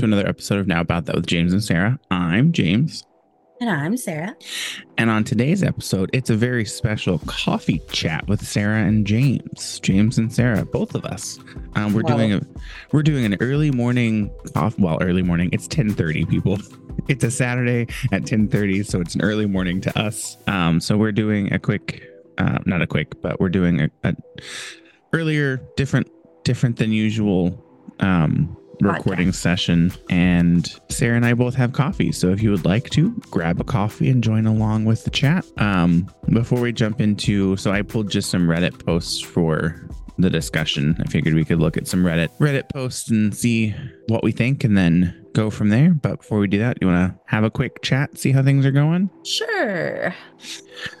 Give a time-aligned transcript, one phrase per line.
[0.00, 2.00] to another episode of Now About That with James and Sarah.
[2.10, 3.04] I'm James.
[3.60, 4.34] And I'm Sarah.
[4.96, 9.78] And on today's episode, it's a very special coffee chat with Sarah and James.
[9.80, 11.38] James and Sarah, both of us.
[11.74, 12.16] Um, we're wow.
[12.16, 12.40] doing a
[12.92, 15.50] we're doing an early morning off well, early morning.
[15.52, 16.58] It's 10:30, people.
[17.08, 17.82] It's a Saturday
[18.12, 20.36] at 10:30, so it's an early morning to us.
[20.46, 24.14] Um, so we're doing a quick uh, not a quick, but we're doing a, a
[25.12, 26.08] earlier, different
[26.44, 27.62] different than usual
[28.00, 29.34] um recording Podcast.
[29.34, 29.92] session.
[30.08, 32.12] And Sarah and I both have coffee.
[32.12, 35.44] So if you would like to grab a coffee and join along with the chat.
[35.58, 39.88] Um, before we jump into, so I pulled just some Reddit posts for
[40.18, 40.96] the discussion.
[41.00, 43.74] I figured we could look at some Reddit Reddit posts and see
[44.08, 45.94] what we think and then go from there.
[45.94, 48.66] But before we do that, you want to have a quick chat, see how things
[48.66, 49.10] are going?
[49.24, 50.14] Sure.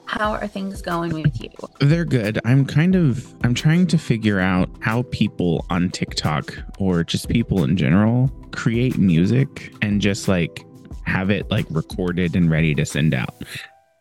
[0.06, 1.50] How are things going with you?
[1.80, 2.38] They're good.
[2.44, 7.64] I'm kind of I'm trying to figure out how people on TikTok or just people
[7.64, 10.64] in general create music and just like
[11.04, 13.34] have it like recorded and ready to send out.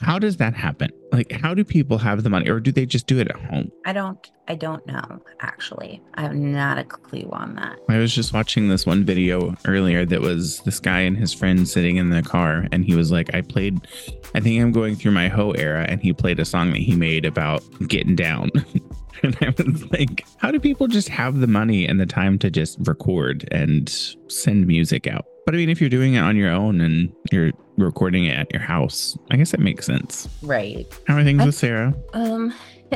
[0.02, 0.92] How does that happen?
[1.12, 3.70] Like, how do people have the money, or do they just do it at home?
[3.86, 4.32] I don't.
[4.48, 5.22] I don't know.
[5.42, 7.78] Actually, I have not a clue on that.
[7.90, 11.68] I was just watching this one video earlier that was this guy and his friend
[11.68, 13.78] sitting in the car, and he was like, "I played.
[14.34, 16.96] I think I'm going through my hoe era," and he played a song that he
[16.96, 18.52] made about getting down.
[19.24, 22.50] and I was like, how do people just have the money and the time to
[22.50, 23.90] just record and
[24.30, 25.26] send music out?
[25.46, 28.52] But I mean, if you're doing it on your own and you're recording it at
[28.52, 30.28] your house, I guess that makes sense.
[30.42, 30.86] Right.
[31.08, 31.94] How are things I, with Sarah?
[32.14, 32.54] Um,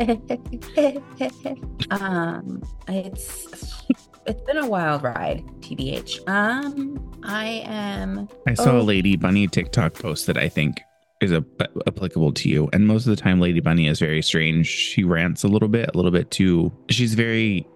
[1.91, 3.83] um, it's
[4.25, 6.27] it's been a wild ride, tbh.
[6.27, 8.27] Um, I am.
[8.47, 8.81] I saw oh.
[8.81, 10.81] a Lady Bunny TikTok post that I think
[11.22, 11.45] is a,
[11.88, 14.67] applicable to you, and most of the time, Lady Bunny is very strange.
[14.67, 16.72] She rants a little bit, a little bit too.
[16.89, 17.67] She's very,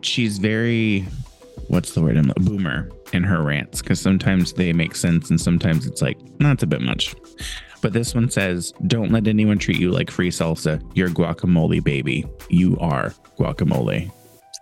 [0.00, 1.06] she's very
[1.70, 2.16] what's the word?
[2.16, 6.18] I'm a boomer in her rants because sometimes they make sense and sometimes it's like,
[6.38, 7.14] that's a bit much.
[7.80, 10.82] But this one says, Don't let anyone treat you like free salsa.
[10.94, 12.26] You're guacamole, baby.
[12.50, 14.12] You are guacamole.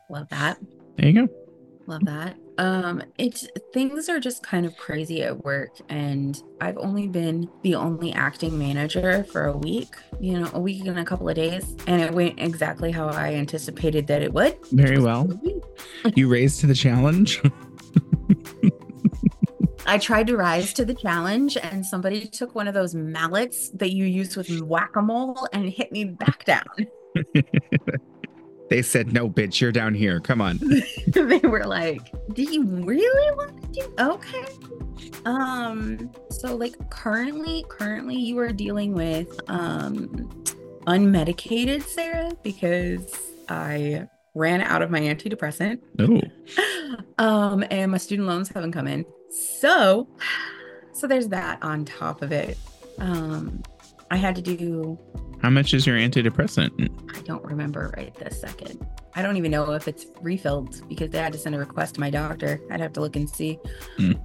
[0.09, 0.59] Love that.
[0.97, 1.48] There you go.
[1.89, 2.37] Love that.
[2.59, 7.77] Um, it's things are just kind of crazy at work, and I've only been the
[7.77, 11.77] only acting manager for a week, you know, a week and a couple of days,
[11.87, 14.59] and it went exactly how I anticipated that it would.
[14.71, 15.31] Very well.
[16.15, 17.41] you raised to the challenge.
[19.87, 23.93] I tried to rise to the challenge, and somebody took one of those mallets that
[23.93, 26.87] you use with whack a mole and hit me back down.
[28.69, 30.21] They said, no, bitch, you're down here.
[30.21, 30.61] Come on.
[31.09, 33.95] they were like, do you really want to do?
[33.99, 34.45] Okay.
[35.25, 40.29] Um, so like currently, currently you are dealing with um
[40.87, 43.15] unmedicated Sarah because
[43.49, 45.81] I ran out of my antidepressant.
[45.99, 46.23] Oh.
[47.25, 49.05] um, and my student loans haven't come in.
[49.31, 50.09] So
[50.93, 52.59] so there's that on top of it.
[52.99, 53.63] Um,
[54.11, 54.99] I had to do
[55.43, 56.91] how much is your antidepressant?
[57.17, 58.85] I don't remember right this second.
[59.15, 62.01] I don't even know if it's refilled because they had to send a request to
[62.01, 62.61] my doctor.
[62.71, 63.59] I'd have to look and see.
[63.99, 64.21] Mm.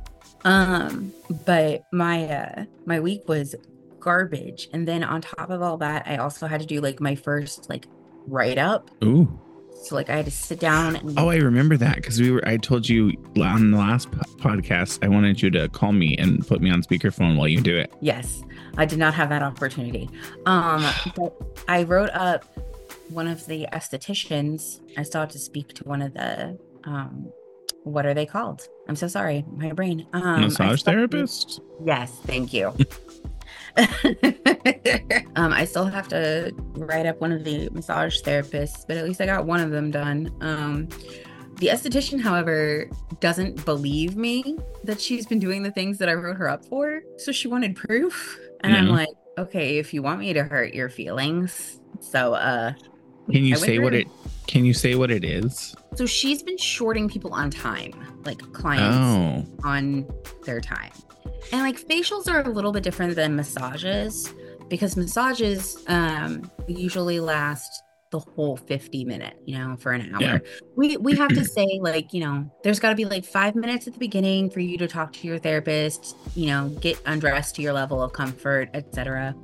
[0.45, 1.13] Um,
[1.45, 3.55] but my uh my week was
[3.99, 4.69] garbage.
[4.73, 7.69] And then on top of all that, I also had to do like my first
[7.69, 7.87] like
[8.27, 8.91] write up.
[9.03, 9.39] Ooh.
[9.81, 10.95] So like I had to sit down.
[10.95, 12.47] And- oh, I remember that because we were.
[12.47, 13.11] I told you
[13.41, 16.81] on the last po- podcast I wanted you to call me and put me on
[16.81, 17.93] speakerphone while you do it.
[18.01, 18.43] Yes,
[18.77, 20.09] I did not have that opportunity.
[20.45, 20.85] Um,
[21.15, 21.35] but
[21.67, 22.45] I wrote up
[23.09, 24.79] one of the estheticians.
[24.97, 26.57] I still have to speak to one of the.
[26.85, 27.31] Um,
[27.83, 28.67] what are they called?
[28.87, 30.07] I'm so sorry, my brain.
[30.13, 31.59] Um, Massage therapist.
[31.83, 32.73] Yes, thank you.
[35.35, 39.21] um, I still have to write up one of the massage therapists, but at least
[39.21, 40.31] I got one of them done.
[40.41, 40.87] Um,
[41.57, 42.89] the esthetician, however,
[43.19, 47.01] doesn't believe me that she's been doing the things that I wrote her up for.
[47.17, 48.39] So she wanted proof.
[48.61, 48.79] And yeah.
[48.79, 51.79] I'm like, okay, if you want me to hurt your feelings.
[51.99, 52.73] So, uh,
[53.31, 54.07] can you say what it
[54.47, 55.75] can you say what it is?
[55.95, 59.67] So she's been shorting people on time, like clients oh.
[59.67, 60.07] on
[60.45, 60.91] their time.
[61.51, 64.33] And like facials are a little bit different than massages
[64.69, 67.83] because massages um, usually last
[68.13, 70.21] the whole 50 minute, you know, for an hour.
[70.21, 70.39] Yeah.
[70.75, 73.87] We we have to say like, you know, there's got to be like 5 minutes
[73.87, 77.63] at the beginning for you to talk to your therapist, you know, get undressed to
[77.63, 79.35] your level of comfort, etc.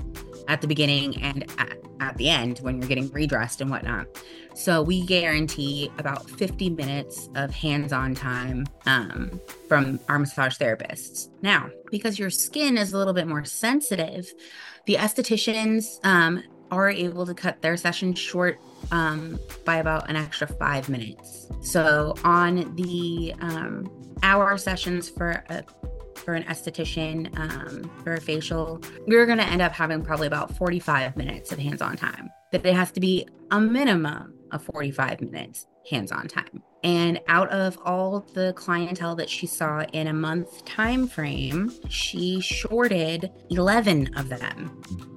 [0.49, 4.07] at the beginning and at, at the end when you're getting redressed and whatnot.
[4.55, 11.29] So we guarantee about 50 minutes of hands-on time um, from our massage therapists.
[11.41, 14.33] Now, because your skin is a little bit more sensitive,
[14.85, 18.59] the estheticians um, are able to cut their session short
[18.91, 21.47] um, by about an extra five minutes.
[21.61, 23.89] So on the um,
[24.23, 25.63] hour sessions for a
[26.29, 30.55] for an esthetician um, for a facial, you're going to end up having probably about
[30.55, 32.29] 45 minutes of hands-on time.
[32.51, 36.61] That it has to be a minimum of 45 minutes hands-on time.
[36.83, 42.41] And out of all the clientele that she saw in a month time frame, she
[42.41, 44.67] shorted 11 of them,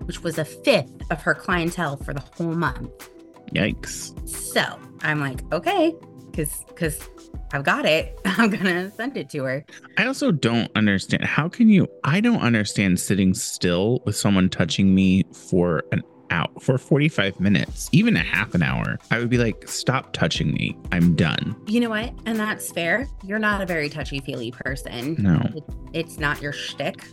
[0.06, 3.10] which was a fifth of her clientele for the whole month.
[3.54, 4.26] Yikes.
[4.26, 4.64] So
[5.02, 5.92] I'm like, okay,
[6.32, 7.08] because because
[7.52, 8.18] I've got it.
[8.24, 9.64] I'm gonna send it to her.
[9.98, 11.24] I also don't understand.
[11.24, 11.86] How can you?
[12.02, 16.02] I don't understand sitting still with someone touching me for an
[16.32, 20.52] out for 45 minutes, even a half an hour, I would be like, stop touching
[20.52, 20.76] me.
[20.90, 21.54] I'm done.
[21.66, 22.12] You know what?
[22.26, 23.06] And that's fair.
[23.22, 25.16] You're not a very touchy feely person.
[25.18, 25.40] No.
[25.54, 27.04] It, it's not your shtick.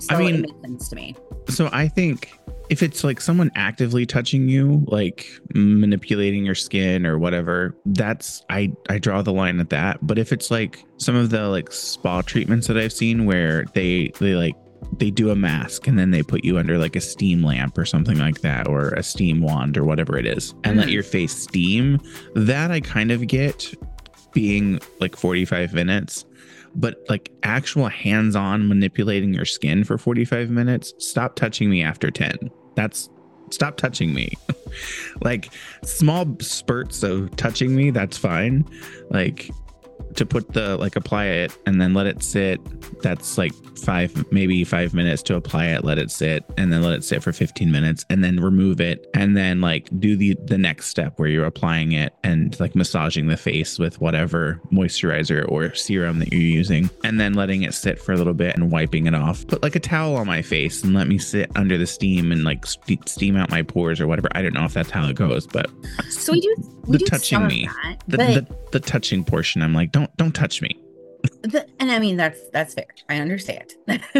[0.00, 1.16] So I mean, it makes sense to me.
[1.48, 2.37] So I think
[2.70, 8.72] if it's like someone actively touching you, like manipulating your skin or whatever, that's I
[8.88, 9.98] I draw the line at that.
[10.06, 14.12] But if it's like some of the like spa treatments that I've seen where they
[14.18, 14.56] they like
[14.98, 17.84] they do a mask and then they put you under like a steam lamp or
[17.84, 20.80] something like that or a steam wand or whatever it is and mm.
[20.80, 22.00] let your face steam
[22.34, 23.74] that i kind of get
[24.32, 26.24] being like 45 minutes
[26.74, 32.50] but like actual hands-on manipulating your skin for 45 minutes stop touching me after 10
[32.78, 33.10] that's
[33.50, 34.32] stop touching me.
[35.22, 35.50] Like
[35.82, 38.66] small spurts of touching me that's fine.
[39.10, 39.50] Like
[40.16, 42.60] to put the like apply it and then let it sit.
[43.02, 46.94] That's like five maybe five minutes to apply it let it sit and then let
[46.94, 50.58] it sit for 15 minutes and then remove it and then like do the the
[50.58, 55.72] next step where you're applying it and like massaging the face with whatever moisturizer or
[55.74, 59.06] serum that you're using and then letting it sit for a little bit and wiping
[59.06, 59.46] it off.
[59.46, 62.42] Put like a towel on my face and let me sit under the steam and
[62.42, 64.28] like st- steam out my pores or whatever.
[64.32, 65.70] I don't know if that's how it goes but
[66.08, 66.54] so we do
[66.86, 70.34] we the do touching me that, the, the, the touching portion i'm like don't don't
[70.34, 70.80] touch me
[71.42, 72.86] the, and I mean that's that's fair.
[73.08, 73.74] I understand.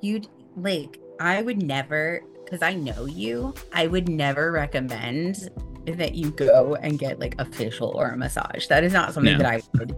[0.00, 5.50] You'd like I would never because I know you, I would never recommend
[5.86, 8.66] that you go and get like a facial or a massage.
[8.66, 9.38] That is not something no.
[9.38, 9.96] that I would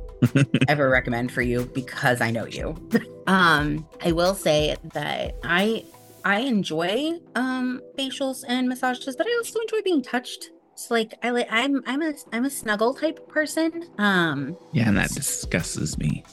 [0.68, 2.76] ever recommend for you because I know you.
[3.26, 5.84] um, I will say that I
[6.24, 10.50] I enjoy um facials and massages, but I also enjoy being touched
[10.82, 13.88] so like I like I'm I'm a I'm a snuggle type person.
[13.98, 16.24] Um Yeah, and that disgusts me.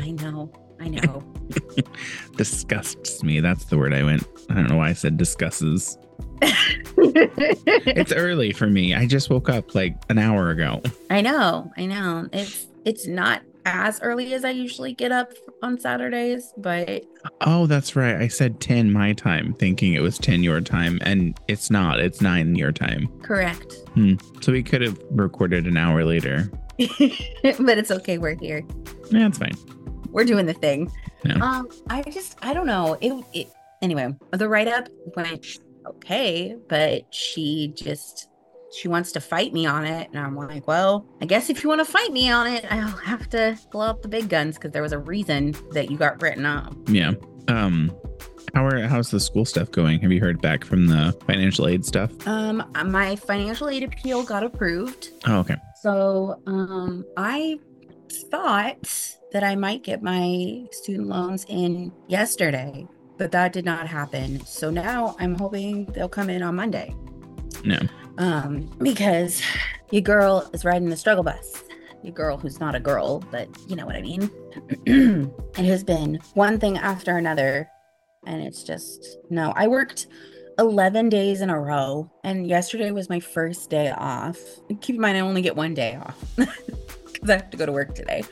[0.00, 0.50] I know.
[0.80, 1.22] I know.
[2.36, 3.40] disgusts me.
[3.40, 4.26] That's the word I went.
[4.50, 5.98] I don't know why I said discusses.
[6.96, 8.94] it's early for me.
[8.94, 10.82] I just woke up like an hour ago.
[11.10, 11.70] I know.
[11.76, 12.28] I know.
[12.32, 13.42] It's it's not
[13.74, 15.32] as early as I usually get up
[15.62, 17.04] on Saturdays, but
[17.42, 18.16] oh, that's right.
[18.16, 22.00] I said 10 my time, thinking it was 10 your time, and it's not.
[22.00, 23.08] It's 9 your time.
[23.22, 23.74] Correct.
[23.94, 24.14] Hmm.
[24.40, 26.50] So we could have recorded an hour later.
[26.78, 28.18] but it's okay.
[28.18, 28.64] We're here.
[29.10, 29.54] Yeah, it's fine.
[30.10, 30.90] We're doing the thing.
[31.24, 31.34] Yeah.
[31.34, 32.96] Um, I just, I don't know.
[33.00, 38.28] It, it anyway, the write up went okay, but she just
[38.72, 40.08] she wants to fight me on it.
[40.10, 42.88] And I'm like, well, I guess if you want to fight me on it, I'll
[42.88, 46.20] have to blow up the big guns because there was a reason that you got
[46.22, 46.74] written up.
[46.88, 47.12] Yeah.
[47.48, 47.96] Um,
[48.54, 50.00] how are how's the school stuff going?
[50.00, 52.10] Have you heard back from the financial aid stuff?
[52.26, 55.10] Um, my financial aid appeal got approved.
[55.26, 55.56] Oh, okay.
[55.82, 57.58] So, um, I
[58.30, 62.86] thought that I might get my student loans in yesterday,
[63.18, 64.44] but that did not happen.
[64.46, 66.94] So now I'm hoping they'll come in on Monday.
[67.64, 67.78] No
[68.18, 69.42] um, because
[69.90, 71.64] your girl is riding the struggle bus.
[72.02, 74.30] Your girl who's not a girl, but you know what I mean.
[74.86, 77.68] it has been one thing after another,
[78.26, 79.52] and it's just no.
[79.56, 80.06] I worked
[80.58, 84.38] 11 days in a row, and yesterday was my first day off.
[84.80, 86.24] Keep in mind, I only get one day off.
[87.18, 88.22] because I have to go to work today.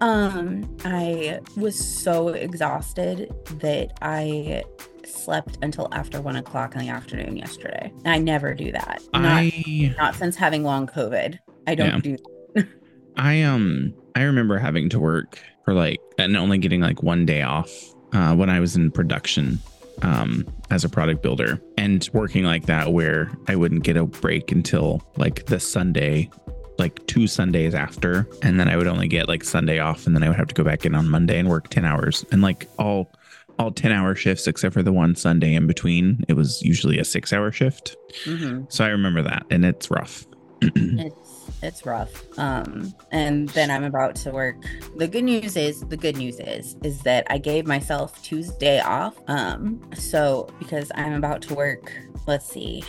[0.00, 4.64] Um, I was so exhausted that I
[5.12, 7.92] slept until after one o'clock in the afternoon yesterday.
[8.04, 9.02] I never do that.
[9.12, 11.38] Not, I not since having long COVID.
[11.66, 11.98] I don't yeah.
[11.98, 12.16] do
[12.54, 12.68] that.
[13.16, 17.42] I um I remember having to work for like and only getting like one day
[17.42, 17.70] off
[18.12, 19.58] uh, when I was in production
[20.02, 24.50] um, as a product builder and working like that where I wouldn't get a break
[24.52, 26.30] until like the Sunday
[26.78, 30.22] like two Sundays after and then I would only get like Sunday off and then
[30.22, 32.68] I would have to go back in on Monday and work 10 hours and like
[32.78, 33.10] all
[33.58, 36.24] all 10 hour shifts except for the one Sunday in between.
[36.28, 37.96] It was usually a six hour shift.
[38.24, 38.64] Mm-hmm.
[38.68, 40.26] So I remember that and it's rough.
[40.62, 42.10] it's it's rough.
[42.38, 44.56] Um and then I'm about to work.
[44.96, 49.14] The good news is the good news is is that I gave myself Tuesday off.
[49.28, 51.92] Um so because I'm about to work,
[52.26, 52.84] let's see.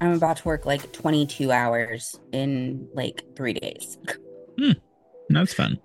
[0.00, 3.98] I'm about to work like 22 hours in like 3 days.
[4.58, 4.72] Hmm.
[5.28, 5.78] That's fun.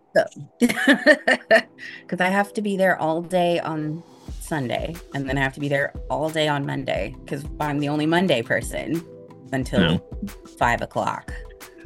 [0.59, 4.03] Because I have to be there all day on
[4.39, 7.89] Sunday, and then I have to be there all day on Monday because I'm the
[7.89, 9.05] only Monday person
[9.51, 10.27] until no.
[10.57, 11.33] five o'clock.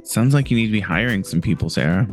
[0.03, 2.07] Sounds like you need to be hiring some people, Sarah.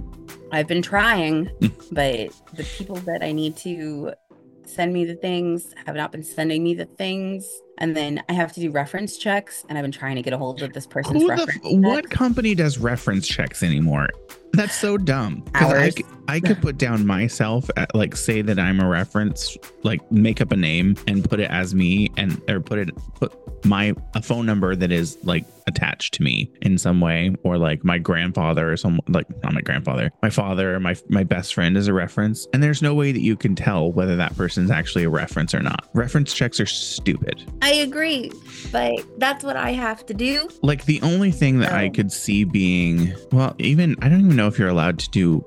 [0.50, 1.50] I've been trying,
[1.92, 4.12] but the people that I need to
[4.66, 7.48] send me the things have not been sending me the things.
[7.78, 10.38] And then I have to do reference checks, and I've been trying to get a
[10.38, 11.64] hold of this person's reference.
[11.64, 14.08] F- what company does reference checks anymore?
[14.52, 15.44] That's so dumb.
[15.54, 15.92] I,
[16.28, 20.52] I could put down myself, at, like say that I'm a reference, like make up
[20.52, 24.46] a name and put it as me, and or put it put my a phone
[24.46, 28.76] number that is like attached to me in some way, or like my grandfather or
[28.76, 32.62] some like not my grandfather, my father my my best friend is a reference, and
[32.62, 35.88] there's no way that you can tell whether that person's actually a reference or not.
[35.94, 37.42] Reference checks are stupid.
[37.62, 38.30] I agree,
[38.70, 40.48] but that's what I have to do.
[40.62, 41.90] Like the only thing that I oh.
[41.90, 45.44] could see being well, even I don't even know know if you're allowed to do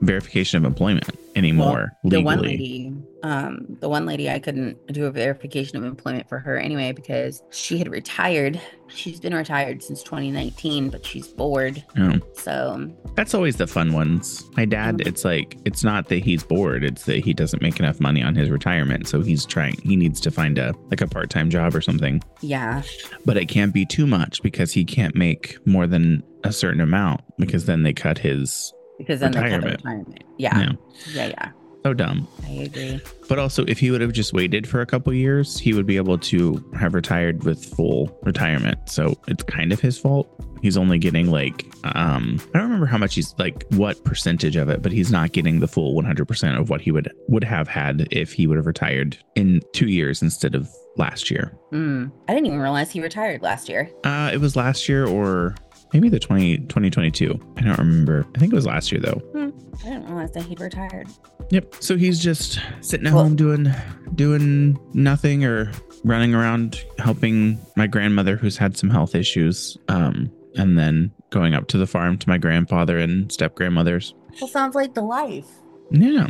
[0.00, 5.06] verification of employment anymore well, the one lady um the one lady i couldn't do
[5.06, 10.02] a verification of employment for her anyway because she had retired she's been retired since
[10.02, 12.18] 2019 but she's bored oh.
[12.34, 16.84] so that's always the fun ones my dad it's like it's not that he's bored
[16.84, 20.20] it's that he doesn't make enough money on his retirement so he's trying he needs
[20.20, 22.82] to find a like a part-time job or something yeah
[23.24, 27.20] but it can't be too much because he can't make more than a certain amount
[27.38, 29.62] because then they cut his because then retirement.
[29.62, 30.24] they cut retirement.
[30.38, 30.58] Yeah.
[30.58, 30.72] yeah.
[31.14, 31.26] Yeah.
[31.28, 31.52] Yeah.
[31.84, 32.26] So dumb.
[32.46, 33.00] I agree.
[33.28, 35.96] But also, if he would have just waited for a couple years, he would be
[35.96, 38.88] able to have retired with full retirement.
[38.88, 40.28] So it's kind of his fault.
[40.60, 44.68] He's only getting like, um, I don't remember how much he's like, what percentage of
[44.68, 48.08] it, but he's not getting the full 100% of what he would would have had
[48.10, 51.56] if he would have retired in two years instead of last year.
[51.72, 53.88] Mm, I didn't even realize he retired last year.
[54.02, 55.54] Uh, it was last year or
[55.92, 57.38] maybe the 20, 2022.
[57.56, 58.26] I don't remember.
[58.34, 59.20] I think it was last year though.
[59.32, 59.50] Hmm.
[59.80, 61.08] I didn't realize that he'd retired.
[61.50, 61.76] Yep.
[61.80, 63.72] So he's just sitting at well, home doing
[64.14, 65.72] doing nothing or
[66.04, 69.78] running around helping my grandmother who's had some health issues.
[69.88, 74.14] Um, and then going up to the farm to my grandfather and step grandmothers.
[74.40, 75.46] Well, sounds like the life.
[75.90, 76.28] Yeah.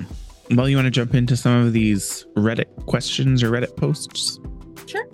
[0.50, 4.38] Well, you want to jump into some of these Reddit questions or Reddit posts?
[4.86, 5.06] Sure.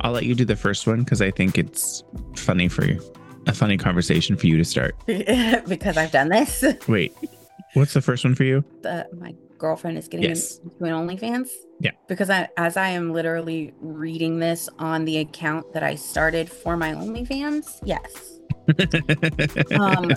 [0.00, 2.02] I'll let you do the first one because I think it's
[2.36, 3.00] funny for you
[3.46, 4.94] a funny conversation for you to start?
[5.06, 6.64] because I've done this.
[6.88, 7.14] Wait,
[7.74, 8.64] what's the first one for you?
[8.82, 10.58] The, my girlfriend is getting yes.
[10.58, 11.48] into an OnlyFans.
[11.78, 11.92] Yeah.
[12.08, 16.76] Because I, as I am literally reading this on the account that I started for
[16.76, 18.40] my OnlyFans, yes.
[19.78, 20.10] um,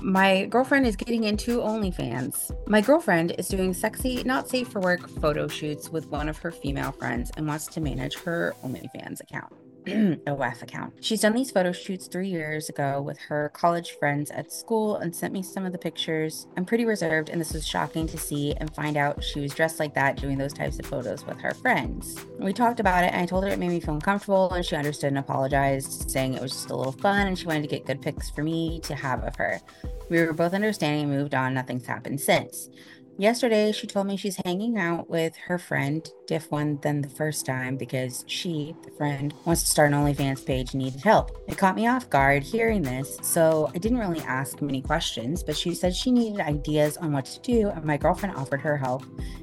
[0.00, 2.50] my girlfriend is getting into OnlyFans.
[2.66, 6.50] My girlfriend is doing sexy, not safe for work photo shoots with one of her
[6.50, 9.52] female friends and wants to manage her OnlyFans account.
[10.26, 10.94] WAF account.
[11.00, 15.14] She's done these photo shoots three years ago with her college friends at school and
[15.14, 16.48] sent me some of the pictures.
[16.56, 19.78] I'm pretty reserved, and this was shocking to see and find out she was dressed
[19.78, 22.24] like that doing those types of photos with her friends.
[22.38, 24.74] We talked about it, and I told her it made me feel uncomfortable, and she
[24.76, 27.86] understood and apologized, saying it was just a little fun and she wanted to get
[27.86, 29.60] good pics for me to have of her.
[30.08, 31.54] We were both understanding and moved on.
[31.54, 32.68] Nothing's happened since.
[33.18, 37.46] Yesterday, she told me she's hanging out with her friend, diff one than the first
[37.46, 41.30] time, because she, the friend, wants to start an OnlyFans page and needed help.
[41.48, 45.56] It caught me off guard hearing this, so I didn't really ask many questions, but
[45.56, 49.02] she said she needed ideas on what to do, and my girlfriend offered her help,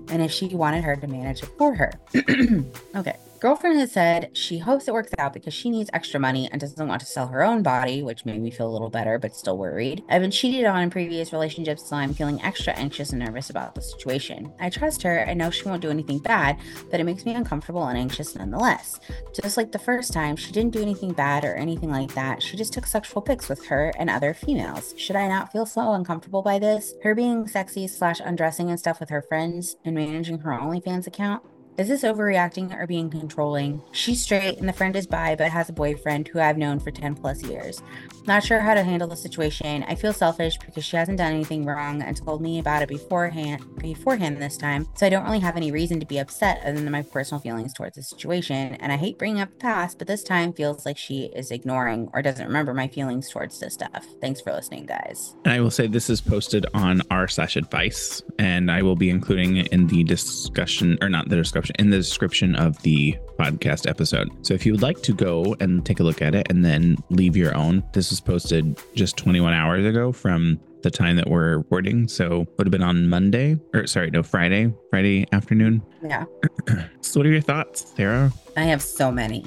[0.09, 1.91] and if she wanted her to manage it for her.
[2.95, 3.17] okay.
[3.43, 6.87] Girlfriend has said she hopes it works out because she needs extra money and doesn't
[6.87, 9.57] want to sell her own body, which made me feel a little better, but still
[9.57, 10.01] worried.
[10.07, 13.75] I've been cheated on in previous relationships, so I'm feeling extra anxious and nervous about
[13.75, 14.49] the situation.
[14.61, 15.27] I trust her.
[15.27, 16.57] I know she won't do anything bad,
[16.89, 19.01] but it makes me uncomfortable and anxious nonetheless.
[19.33, 22.41] Just like the first time, she didn't do anything bad or anything like that.
[22.41, 24.93] She just took sexual pics with her and other females.
[24.95, 26.93] Should I not feel so uncomfortable by this?
[27.03, 31.43] Her being sexy slash undressing and stuff with her friends and managing her OnlyFans account?
[31.75, 33.81] Is this overreacting or being controlling?
[33.93, 36.91] She's straight and the friend is bi, but has a boyfriend who I've known for
[36.91, 37.81] 10 plus years.
[38.27, 39.83] Not sure how to handle the situation.
[39.87, 43.63] I feel selfish because she hasn't done anything wrong and told me about it beforehand
[43.79, 46.91] beforehand this time, so I don't really have any reason to be upset other than
[46.91, 48.75] my personal feelings towards the situation.
[48.75, 52.09] And I hate bringing up the past, but this time feels like she is ignoring
[52.13, 54.05] or doesn't remember my feelings towards this stuff.
[54.21, 55.35] Thanks for listening, guys.
[55.43, 59.09] And I will say this is posted on r slash advice, and I will be
[59.09, 63.89] including it in the discussion or not the description in the description of the podcast
[63.89, 64.29] episode.
[64.45, 66.97] So if you would like to go and take a look at it and then
[67.09, 71.57] leave your own, this was posted just 21 hours ago from the time that we're
[71.57, 72.07] recording.
[72.07, 75.81] So would have been on Monday or sorry, no, Friday, Friday afternoon.
[76.03, 76.25] Yeah.
[77.01, 78.31] so what are your thoughts, Sarah?
[78.55, 79.45] I have so many.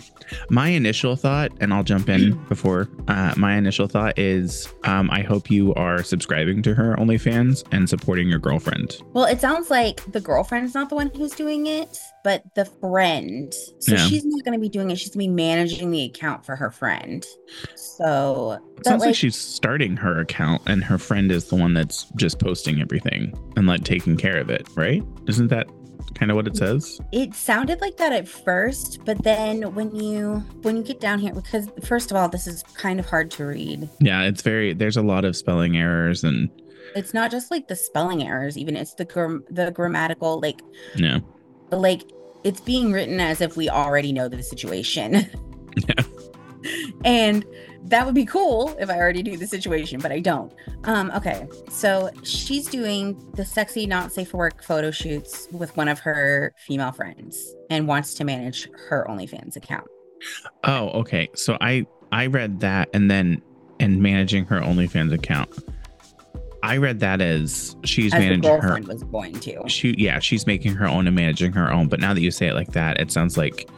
[0.50, 5.22] My initial thought, and I'll jump in before uh, my initial thought is um, I
[5.22, 8.96] hope you are subscribing to her OnlyFans and supporting your girlfriend.
[9.12, 13.54] Well, it sounds like the girlfriend's not the one who's doing it, but the friend.
[13.78, 14.04] So yeah.
[14.08, 14.98] she's not going to be doing it.
[14.98, 17.24] She's going to be managing the account for her friend.
[17.76, 21.72] So it sounds like, like she's starting her account and her friend is the one
[21.72, 25.04] that's just posting everything and like taking care of it, right?
[25.28, 25.68] Isn't that
[26.16, 27.00] kind of what it says?
[27.12, 31.32] It sounded like that at first, but then when you when you get down here
[31.32, 33.88] because first of all, this is kind of hard to read.
[34.00, 36.50] Yeah, it's very there's a lot of spelling errors and
[36.96, 40.60] it's not just like the spelling errors, even it's the gram- the grammatical like
[40.96, 41.20] Yeah.
[41.70, 42.02] Like
[42.44, 45.26] it's being written as if we already know the situation.
[45.88, 46.04] Yeah.
[47.04, 47.44] and
[47.84, 50.52] that would be cool if I already knew the situation, but I don't.
[50.84, 55.88] Um, okay, so she's doing the sexy, not safe for work photo shoots with one
[55.88, 59.86] of her female friends and wants to manage her OnlyFans account.
[60.64, 61.28] Oh, okay.
[61.34, 63.42] So I I read that and then
[63.78, 65.50] and managing her OnlyFans account.
[66.66, 69.68] I read that as she's as managing her was going to.
[69.68, 71.88] She yeah, she's making her own and managing her own.
[71.88, 73.68] But now that you say it like that, it sounds like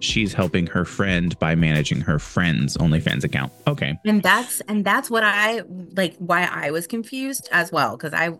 [0.00, 3.52] she's helping her friend by managing her friend's OnlyFans account.
[3.66, 3.98] Okay.
[4.04, 5.62] And that's and that's what I
[5.94, 8.30] like why I was confused as well cuz I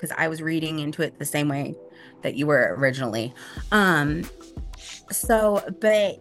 [0.00, 1.74] cuz I was reading into it the same way
[2.22, 3.32] that you were originally.
[3.70, 4.24] Um
[5.10, 6.18] so but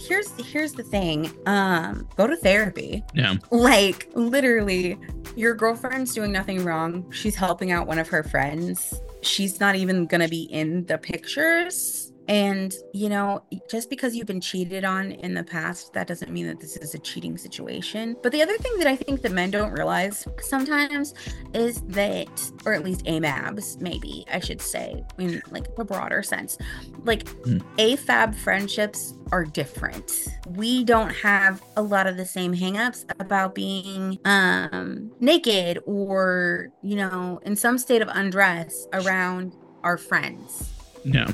[0.00, 1.30] here's here's the thing.
[1.46, 3.04] Um go to therapy.
[3.14, 3.34] Yeah.
[3.50, 4.98] Like literally
[5.36, 7.10] your girlfriend's doing nothing wrong.
[7.12, 9.00] She's helping out one of her friends.
[9.20, 14.26] She's not even going to be in the pictures and, you know, just because you've
[14.26, 18.16] been cheated on in the past, that doesn't mean that this is a cheating situation.
[18.22, 21.14] But the other thing that I think that men don't realize sometimes
[21.54, 26.58] is that, or at least AMABs, maybe I should say, in like a broader sense,
[27.04, 27.62] like mm.
[27.76, 30.28] AFAB friendships are different.
[30.56, 36.96] We don't have a lot of the same hangups about being um naked or, you
[36.96, 40.72] know, in some state of undress around our friends.
[41.04, 41.30] Yeah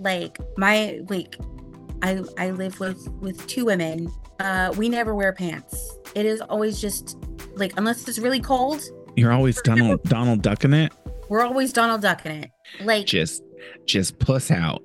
[0.00, 1.36] like my like
[2.02, 4.12] I I live with with two women.
[4.40, 5.98] Uh we never wear pants.
[6.14, 7.18] It is always just
[7.54, 8.82] like unless it's really cold.
[9.16, 10.92] You're always Donald Donald ducking it.
[11.28, 12.50] We're always Donald ducking it.
[12.80, 13.42] Like just
[13.86, 14.82] just puss out.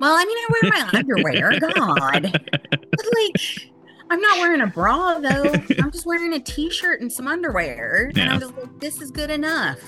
[0.00, 1.60] Well, I mean I wear my underwear.
[1.74, 2.24] God.
[2.24, 3.70] Like
[4.08, 5.52] I'm not wearing a bra though.
[5.78, 8.12] I'm just wearing a t-shirt and some underwear.
[8.14, 8.22] Yeah.
[8.22, 9.80] And I'm just like, this is good enough.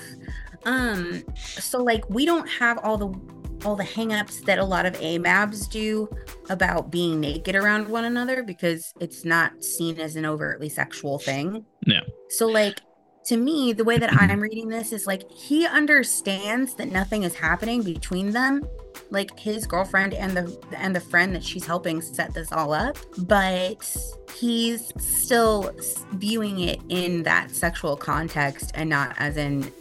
[0.65, 3.07] Um, so like we don't have all the
[3.65, 6.09] all the hangups that a lot of AMABs do
[6.49, 11.65] about being naked around one another because it's not seen as an overtly sexual thing.
[11.85, 12.01] Yeah.
[12.29, 12.79] So like
[13.25, 17.35] to me, the way that I'm reading this is like he understands that nothing is
[17.35, 18.67] happening between them,
[19.11, 22.97] like his girlfriend and the and the friend that she's helping set this all up,
[23.19, 23.95] but
[24.35, 25.71] he's still
[26.13, 29.71] viewing it in that sexual context and not as in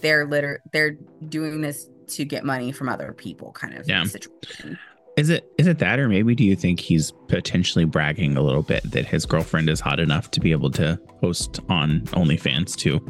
[0.00, 0.96] they're liter they're
[1.28, 4.04] doing this to get money from other people kind of yeah.
[4.04, 4.78] situation.
[5.16, 8.62] Is it is it that or maybe do you think he's potentially bragging a little
[8.62, 13.00] bit that his girlfriend is hot enough to be able to post on OnlyFans too?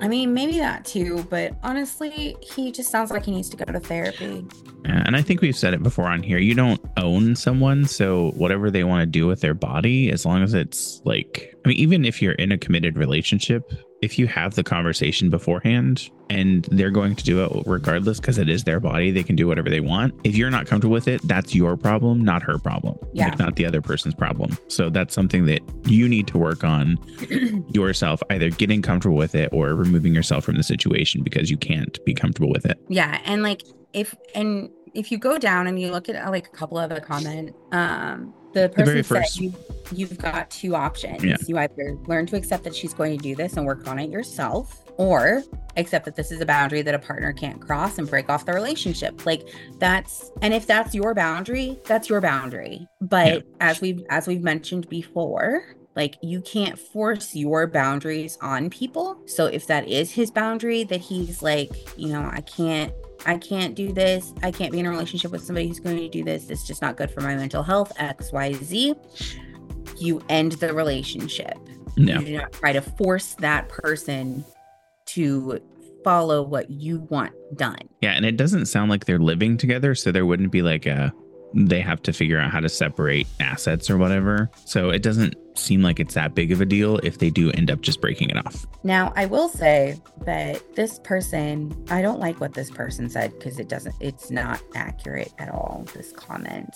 [0.00, 3.70] I mean, maybe that too, but honestly, he just sounds like he needs to go
[3.70, 4.46] to therapy.
[4.86, 6.38] Yeah, and I think we've said it before on here.
[6.38, 10.42] You don't own someone, so whatever they want to do with their body, as long
[10.42, 13.70] as it's like, I mean, even if you're in a committed relationship,
[14.02, 18.48] if you have the conversation beforehand and they're going to do it regardless because it
[18.48, 20.14] is their body, they can do whatever they want.
[20.24, 22.98] If you're not comfortable with it, that's your problem, not her problem.
[23.12, 23.28] Yeah.
[23.28, 24.56] Like not the other person's problem.
[24.68, 26.96] So that's something that you need to work on
[27.72, 32.02] yourself, either getting comfortable with it or removing yourself from the situation because you can't
[32.04, 32.80] be comfortable with it.
[32.88, 33.20] Yeah.
[33.24, 36.78] And like if and if you go down and you look at like a couple
[36.78, 39.54] other comment, um, the person the said you,
[39.92, 41.22] you've got two options.
[41.22, 41.36] Yeah.
[41.46, 44.10] You either learn to accept that she's going to do this and work on it
[44.10, 45.42] yourself, or
[45.76, 48.52] accept that this is a boundary that a partner can't cross and break off the
[48.52, 49.24] relationship.
[49.24, 49.48] Like
[49.78, 52.86] that's and if that's your boundary, that's your boundary.
[53.00, 53.40] But yeah.
[53.60, 55.64] as we've as we've mentioned before,
[55.96, 59.20] like you can't force your boundaries on people.
[59.26, 62.92] So if that is his boundary that he's like, you know, I can't
[63.26, 64.32] I can't do this.
[64.42, 66.50] I can't be in a relationship with somebody who's going to do this.
[66.50, 68.96] It's just not good for my mental health, XYZ.
[69.98, 71.56] You end the relationship.
[71.96, 72.20] No.
[72.20, 74.44] You do not try to force that person
[75.06, 75.60] to
[76.02, 77.88] follow what you want done.
[78.00, 78.12] Yeah.
[78.12, 79.94] And it doesn't sound like they're living together.
[79.94, 81.12] So there wouldn't be like a,
[81.54, 84.50] they have to figure out how to separate assets or whatever.
[84.64, 87.70] So it doesn't seem like it's that big of a deal if they do end
[87.70, 88.66] up just breaking it off.
[88.82, 93.58] Now, I will say that this person, I don't like what this person said because
[93.58, 96.74] it doesn't, it's not accurate at all, this comment.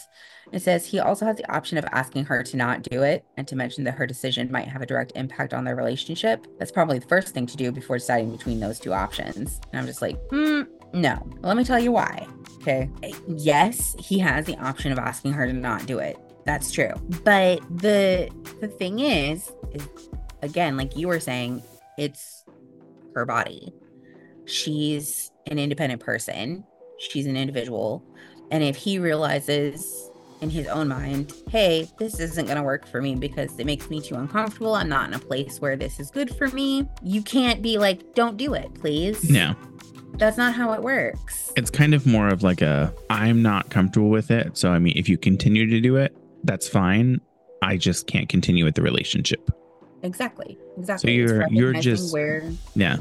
[0.53, 3.49] It says he also has the option of asking her to not do it and
[3.49, 6.47] to mention that her decision might have a direct impact on their relationship.
[6.59, 9.61] That's probably the first thing to do before deciding between those two options.
[9.73, 11.19] And I'm just like, hmm, no.
[11.41, 12.27] Let me tell you why.
[12.57, 12.89] Okay.
[13.27, 16.17] Yes, he has the option of asking her to not do it.
[16.45, 16.93] That's true.
[17.25, 19.89] But the the thing is, is
[20.43, 21.63] again, like you were saying,
[21.99, 22.45] it's
[23.15, 23.73] her body.
[24.47, 26.65] She's an independent person.
[26.99, 28.03] She's an individual.
[28.51, 33.01] And if he realizes in his own mind, hey, this isn't going to work for
[33.01, 34.75] me because it makes me too uncomfortable.
[34.75, 36.89] I'm not in a place where this is good for me.
[37.03, 39.29] You can't be like, don't do it, please.
[39.31, 39.55] No.
[40.17, 41.53] That's not how it works.
[41.57, 44.57] It's kind of more of like a, I'm not comfortable with it.
[44.57, 47.21] So, I mean, if you continue to do it, that's fine.
[47.65, 49.51] I just can't continue with the relationship.
[50.05, 50.59] Exactly.
[50.77, 51.09] Exactly.
[51.09, 52.43] So you're you're just where
[52.75, 52.97] yeah.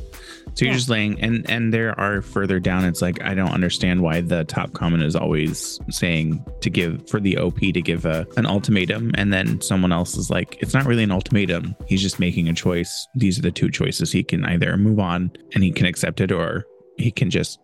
[0.53, 2.85] So you're just laying and and there are further down.
[2.85, 7.19] It's like I don't understand why the top comment is always saying to give for
[7.19, 10.85] the OP to give a an ultimatum, and then someone else is like, it's not
[10.85, 11.75] really an ultimatum.
[11.87, 13.07] He's just making a choice.
[13.15, 14.11] These are the two choices.
[14.11, 16.65] He can either move on and he can accept it, or
[16.97, 17.59] he can just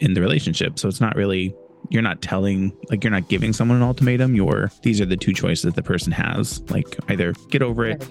[0.00, 0.80] end the relationship.
[0.80, 1.54] So it's not really
[1.88, 4.34] you're not telling like you're not giving someone an ultimatum.
[4.34, 6.60] You're these are the two choices that the person has.
[6.70, 8.06] Like either get over it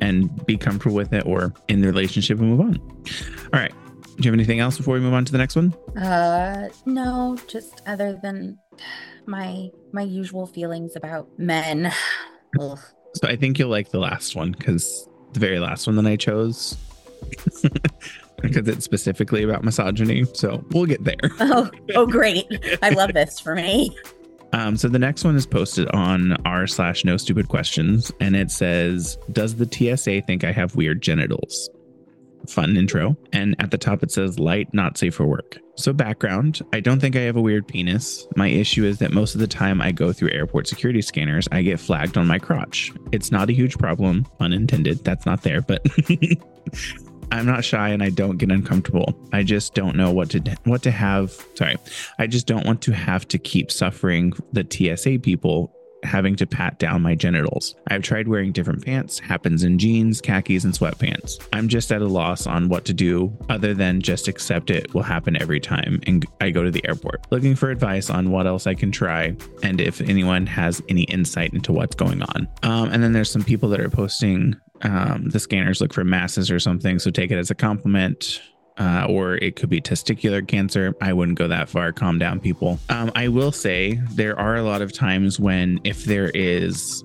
[0.00, 2.80] and be comfortable with it or in the relationship and move on.
[3.52, 3.72] All right.
[3.72, 5.72] Do you have anything else before we move on to the next one?
[6.00, 8.58] Uh no just other than
[9.26, 11.92] my my usual feelings about men.
[12.60, 12.78] Ugh.
[13.14, 16.16] so i think you'll like the last one because the very last one that i
[16.16, 16.76] chose
[18.48, 20.24] because it's specifically about misogyny.
[20.34, 21.16] So we'll get there.
[21.48, 22.46] Oh, oh, great!
[22.82, 23.96] I love this for me.
[24.52, 28.50] Um, so the next one is posted on r slash no stupid questions, and it
[28.50, 31.70] says, "Does the TSA think I have weird genitals?"
[32.48, 36.62] Fun intro, and at the top it says, "Light, not safe for work." So background:
[36.72, 38.26] I don't think I have a weird penis.
[38.36, 41.62] My issue is that most of the time I go through airport security scanners, I
[41.62, 42.92] get flagged on my crotch.
[43.12, 45.04] It's not a huge problem, unintended.
[45.04, 45.84] That's not there, but.
[47.32, 49.18] I'm not shy and I don't get uncomfortable.
[49.32, 51.32] I just don't know what to what to have.
[51.54, 51.76] Sorry.
[52.18, 56.78] I just don't want to have to keep suffering the TSA people having to pat
[56.78, 57.74] down my genitals.
[57.88, 61.46] I've tried wearing different pants, happens in jeans, khakis, and sweatpants.
[61.52, 65.02] I'm just at a loss on what to do other than just accept it will
[65.02, 67.26] happen every time and I go to the airport.
[67.30, 71.52] Looking for advice on what else I can try and if anyone has any insight
[71.52, 72.48] into what's going on.
[72.62, 76.50] Um, and then there's some people that are posting um, the scanners look for masses
[76.50, 76.98] or something.
[76.98, 78.40] So take it as a compliment.
[78.78, 80.94] Uh, or it could be testicular cancer.
[81.00, 81.92] I wouldn't go that far.
[81.92, 82.78] Calm down, people.
[82.90, 87.02] Um, I will say there are a lot of times when, if there is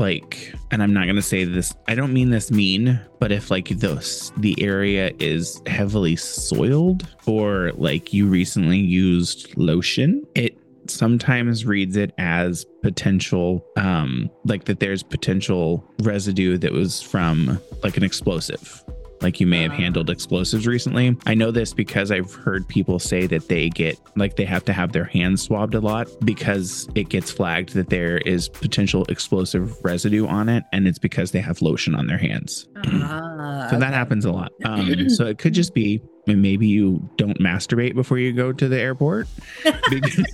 [0.00, 3.52] like, and I'm not going to say this, I don't mean this mean, but if
[3.52, 10.58] like the, the area is heavily soiled or like you recently used lotion, it
[10.88, 17.96] sometimes reads it as potential um like that there's potential residue that was from like
[17.96, 18.82] an explosive
[19.22, 21.16] like you may have handled explosives recently.
[21.26, 24.72] I know this because I've heard people say that they get like they have to
[24.72, 29.82] have their hands swabbed a lot because it gets flagged that there is potential explosive
[29.84, 32.68] residue on it, and it's because they have lotion on their hands.
[32.84, 34.52] Uh, so that happens a lot.
[34.72, 38.68] Um, so it could just be and maybe you don't masturbate before you go to
[38.68, 39.26] the airport
[39.90, 40.24] because,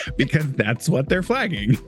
[0.16, 1.78] because that's what they're flagging.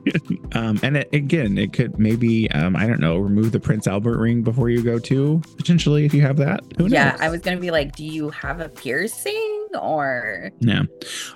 [0.54, 4.18] um, and it, again, it could maybe, um, I don't know, remove the Prince Albert
[4.18, 6.60] ring before you go to potentially if you have that.
[6.78, 10.50] yeah, I was going to be like, do you have a piercing or?
[10.60, 10.82] Yeah.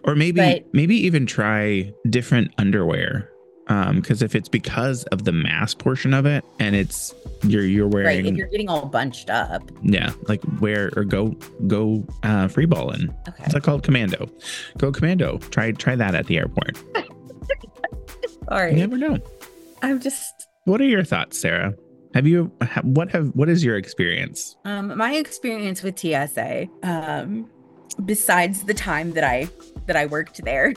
[0.05, 3.31] Or maybe, but, maybe even try different underwear
[3.69, 7.89] um because if it's because of the mass portion of it and it's you're you're
[7.89, 9.63] wearing right if you're getting all bunched up.
[9.83, 11.29] Yeah like wear or go
[11.67, 13.83] go uh free balling okay it's called?
[13.83, 14.31] Commando.
[14.79, 15.39] Go commando.
[15.39, 16.79] Try try that at the airport.
[18.49, 19.19] All right you never know.
[19.83, 21.75] I'm just what are your thoughts sarah?
[22.15, 24.57] Have you what have what is your experience?
[24.65, 27.49] Um my experience with tsa um
[28.05, 29.49] besides the time that i
[29.87, 30.75] that i worked there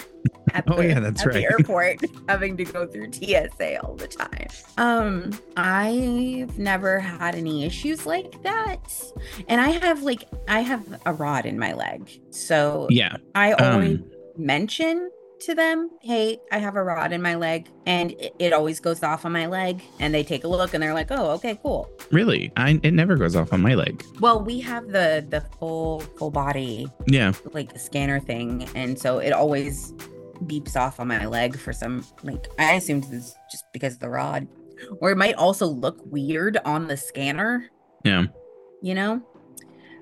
[0.53, 1.33] at oh, the, yeah, that's right.
[1.33, 4.47] the airport having to go through TSA all the time.
[4.77, 8.79] Um, I've never had any issues like that.
[9.47, 12.21] And I have like I have a rod in my leg.
[12.29, 13.17] So yeah.
[13.35, 18.11] I always um, mention to them, hey, I have a rod in my leg, and
[18.11, 19.81] it, it, always goes off on my leg.
[19.99, 21.89] And they take a look and they're like, oh, okay, cool.
[22.11, 22.51] Really?
[22.57, 24.03] I it never goes off on my leg.
[24.19, 29.31] Well, we have the the full full body, yeah, like scanner thing, and so it
[29.31, 29.93] always
[30.45, 34.09] beeps off on my leg for some like I assumed this just because of the
[34.09, 34.47] rod.
[35.01, 37.69] or it might also look weird on the scanner.
[38.03, 38.25] Yeah.
[38.81, 39.21] You know?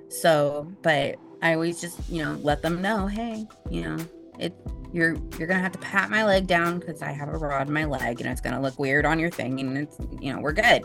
[0.10, 3.98] So, but I always just, you know, let them know, hey, you know,
[4.40, 4.54] it
[4.92, 7.74] you're you're gonna have to pat my leg down because I have a rod in
[7.74, 10.54] my leg and it's gonna look weird on your thing and it's you know, we're
[10.54, 10.84] good.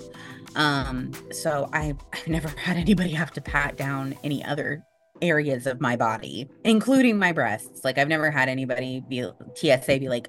[0.57, 4.85] Um, so I I've never had anybody have to pat down any other
[5.23, 7.85] areas of my body, including my breasts.
[7.85, 10.29] Like I've never had anybody be TSA be like,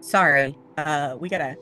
[0.00, 1.56] sorry, uh, we gotta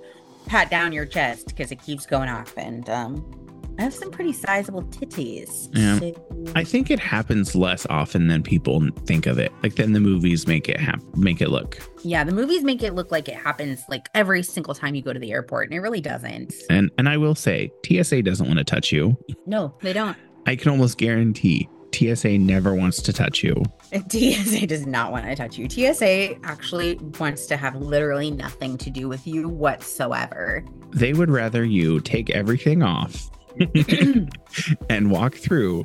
[0.47, 2.57] pat down your chest because it keeps going off.
[2.57, 3.43] And um
[3.79, 5.69] I have some pretty sizable titties.
[5.73, 5.99] Yeah.
[5.99, 6.53] So.
[6.55, 9.51] I think it happens less often than people think of it.
[9.63, 11.79] Like then the movies make it hap- make it look.
[12.05, 15.13] Yeah, the movies make it look like it happens like every single time you go
[15.13, 16.53] to the airport, and it really doesn't.
[16.69, 19.17] And and I will say, TSA doesn't want to touch you.
[19.47, 20.17] No, they don't.
[20.47, 23.63] I can almost guarantee TSA never wants to touch you.
[24.09, 25.69] TSA does not want to touch you.
[25.69, 30.65] TSA actually wants to have literally nothing to do with you whatsoever.
[30.93, 33.31] They would rather you take everything off
[34.91, 35.85] and walk through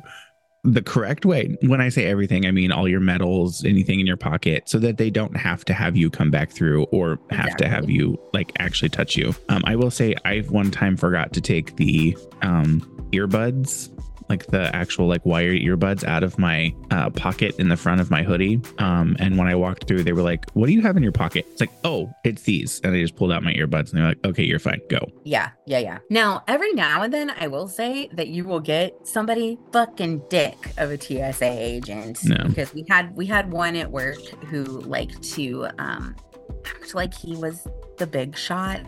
[0.64, 1.56] the correct way.
[1.62, 4.96] When I say everything, I mean all your metals, anything in your pocket, so that
[4.98, 7.64] they don't have to have you come back through or have exactly.
[7.64, 9.34] to have you like actually touch you.
[9.48, 12.80] Um, I will say I've one time forgot to take the um,
[13.12, 13.90] earbuds
[14.28, 18.10] like the actual like wired earbuds out of my uh, pocket in the front of
[18.10, 18.60] my hoodie.
[18.78, 21.12] Um, and when I walked through, they were like, "What do you have in your
[21.12, 24.08] pocket?" It's like, "Oh, it's these." And I just pulled out my earbuds, and they're
[24.08, 24.80] like, "Okay, you're fine.
[24.90, 25.98] Go." Yeah, yeah, yeah.
[26.10, 30.72] Now, every now and then, I will say that you will get somebody fucking dick
[30.76, 32.44] of a TSA agent no.
[32.46, 36.16] because we had we had one at work who liked to um
[36.64, 37.66] act like he was
[37.98, 38.80] the big shot,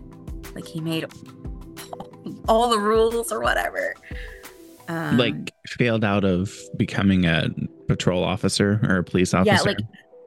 [0.54, 1.06] like he made
[2.48, 3.94] all the rules or whatever.
[4.90, 7.48] Um, like failed out of becoming a
[7.86, 9.54] patrol officer or a police officer.
[9.54, 9.78] Yeah, like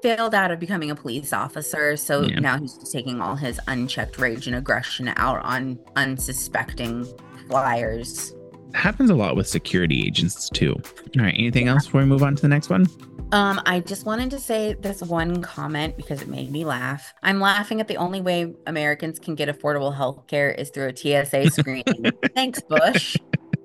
[0.02, 1.98] failed out of becoming a police officer.
[1.98, 2.40] So yeah.
[2.40, 7.06] now he's taking all his unchecked rage and aggression out on unsuspecting
[7.50, 8.34] flyers.
[8.74, 10.76] happens a lot with security agents too.
[11.18, 11.36] All right.
[11.38, 11.74] Anything yeah.
[11.74, 12.88] else before we move on to the next one?
[13.34, 17.14] Um, I just wanted to say this one comment because it made me laugh.
[17.22, 20.96] I'm laughing at the only way Americans can get affordable health care is through a
[20.96, 22.12] TSA screening.
[22.36, 23.18] Thanks, Bush.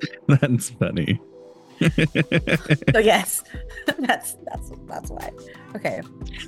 [0.27, 1.21] That's funny.
[2.93, 3.45] so yes,
[3.99, 5.31] that's that's that's why.
[5.77, 6.01] Okay.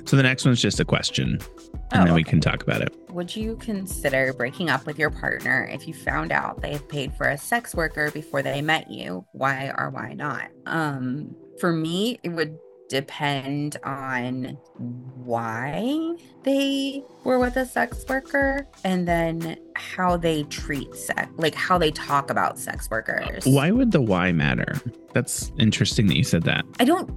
[0.05, 1.39] So the next one's just a question,
[1.91, 2.93] and oh, then we can talk about it.
[3.09, 7.13] Would you consider breaking up with your partner if you found out they have paid
[7.13, 9.25] for a sex worker before they met you?
[9.31, 10.49] Why or why not?
[10.65, 12.57] Um, for me, it would
[12.91, 14.57] depend on
[15.23, 21.77] why they were with a sex worker and then how they treat sex, like how
[21.77, 23.45] they talk about sex workers.
[23.45, 24.75] Why would the why matter?
[25.13, 26.65] That's interesting that you said that.
[26.81, 27.09] I don't,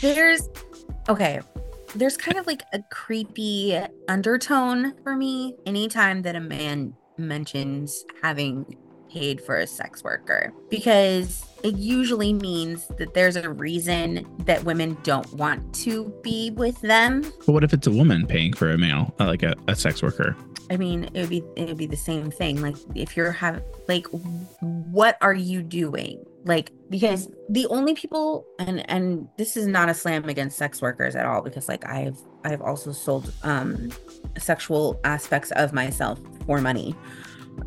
[0.00, 0.48] there's,
[1.10, 1.40] okay,
[1.94, 8.64] there's kind of like a creepy undertone for me anytime that a man mentions having
[9.12, 14.96] paid for a sex worker because it usually means that there's a reason that women
[15.02, 17.22] don't want to be with them.
[17.46, 20.02] But what if it's a woman paying for a male, uh, like a, a sex
[20.02, 20.36] worker?
[20.70, 22.62] I mean, it would be it would be the same thing.
[22.62, 24.06] Like if you're having like
[24.60, 26.24] what are you doing?
[26.44, 31.14] Like because the only people and and this is not a slam against sex workers
[31.14, 33.90] at all because like I've I've also sold um
[34.38, 36.94] sexual aspects of myself for money.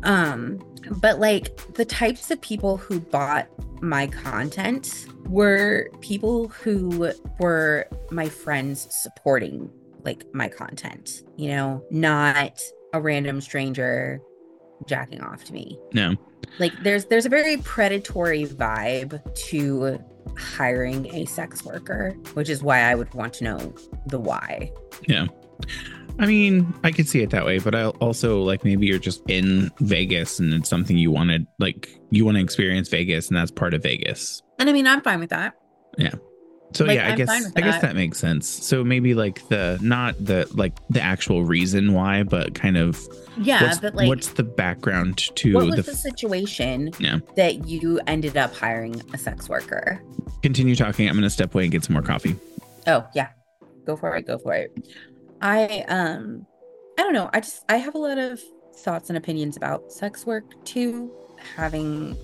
[0.02, 0.60] Um
[1.00, 3.48] but like the types of people who bought
[3.82, 9.70] my content were people who were my friends supporting
[10.04, 12.60] like my content, you know, not
[12.92, 14.20] a random stranger
[14.86, 15.78] jacking off to me.
[15.92, 16.14] No.
[16.58, 19.98] Like there's there's a very predatory vibe to
[20.38, 23.74] hiring a sex worker, which is why I would want to know
[24.06, 24.72] the why.
[25.08, 25.26] Yeah.
[26.18, 29.22] I mean, I could see it that way, but I also like maybe you're just
[29.28, 33.50] in Vegas and it's something you wanted, like you want to experience Vegas, and that's
[33.50, 34.42] part of Vegas.
[34.58, 35.54] And I mean, I'm fine with that.
[35.98, 36.14] Yeah.
[36.72, 38.48] So like, yeah, I I'm guess I guess that makes sense.
[38.48, 43.00] So maybe like the not the like the actual reason why, but kind of
[43.38, 43.62] yeah.
[43.62, 47.20] What's, but like, what's the background to what was the, the situation yeah.
[47.36, 50.02] that you ended up hiring a sex worker?
[50.42, 51.08] Continue talking.
[51.08, 52.36] I'm gonna step away and get some more coffee.
[52.86, 53.28] Oh yeah,
[53.84, 54.26] go for it.
[54.26, 54.76] Go for it.
[55.40, 56.46] I um
[56.98, 57.30] I don't know.
[57.32, 58.40] I just I have a lot of
[58.76, 61.10] thoughts and opinions about sex work too,
[61.56, 62.16] having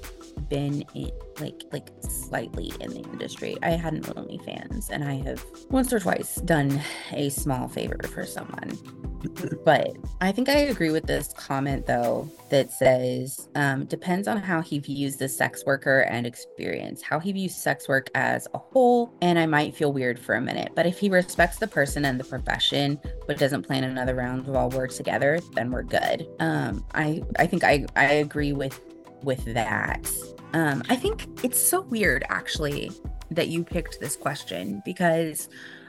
[0.49, 1.11] been in
[1.43, 3.57] like like slightly in the industry.
[3.63, 8.25] I had an OnlyFans and I have once or twice done a small favor for
[8.25, 8.79] someone.
[9.65, 14.61] but I think I agree with this comment though that says um, depends on how
[14.61, 19.13] he views the sex worker and experience, how he views sex work as a whole,
[19.23, 20.73] and I might feel weird for a minute.
[20.75, 24.71] But if he respects the person and the profession, but doesn't plan another round while
[24.71, 26.27] we're together, then we're good.
[26.41, 28.81] Um, I I think I I agree with
[29.23, 30.11] with that.
[30.53, 32.91] Um, I think it's so weird actually
[33.31, 35.49] that you picked this question because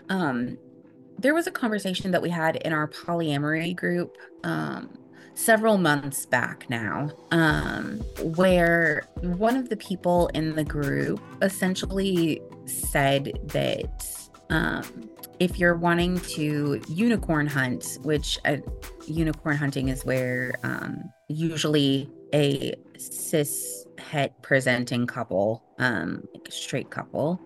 [0.09, 0.57] um,
[1.19, 4.97] there was a conversation that we had in our polyamory group um,
[5.35, 7.99] several months back now, um,
[8.35, 16.19] where one of the people in the group essentially said that um, if you're wanting
[16.21, 18.57] to unicorn hunt, which uh,
[19.07, 26.89] unicorn hunting is where um, usually a cis het presenting couple, um, like a straight
[26.89, 27.41] couple,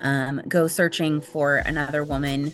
[0.00, 2.52] um, go searching for another woman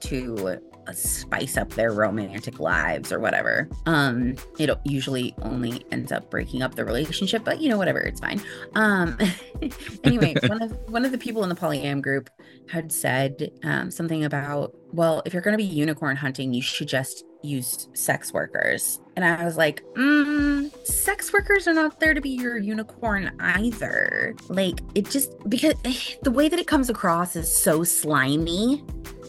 [0.00, 3.68] to uh, spice up their romantic lives or whatever.
[3.86, 8.20] Um, it usually only ends up breaking up the relationship, but you know, whatever, it's
[8.20, 8.40] fine.
[8.74, 9.18] Um,
[10.04, 12.30] anyway, one of one of the people in the polyam group
[12.68, 16.88] had said um, something about, well, if you're going to be unicorn hunting, you should
[16.88, 19.00] just use sex workers.
[19.20, 24.34] And I was like, mm, sex workers are not there to be your unicorn either.
[24.48, 25.74] Like, it just because
[26.22, 28.82] the way that it comes across is so slimy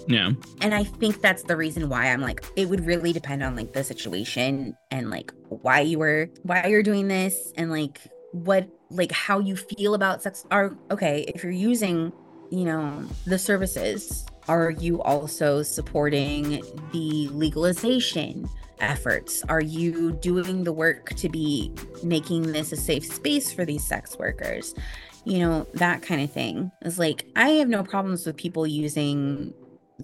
[0.08, 0.32] yeah.
[0.62, 3.74] And I think that's the reason why I'm like, it would really depend on like
[3.74, 8.00] the situation and like why you were, why you're doing this and like
[8.32, 10.46] what, like how you feel about sex.
[10.52, 12.12] Are okay, if you're using,
[12.50, 18.50] you know, the services, are you also supporting the legalization?
[18.82, 19.44] Efforts?
[19.50, 21.72] Are you doing the work to be
[22.04, 24.76] making this a safe space for these sex workers?
[25.24, 26.72] You know, that kind of thing.
[26.82, 29.54] Is like, I have no problems with people using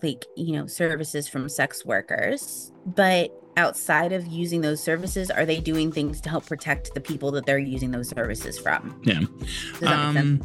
[0.04, 5.60] like you know services from sex workers but outside of using those services are they
[5.60, 9.22] doing things to help protect the people that they're using those services from yeah
[9.86, 10.42] um,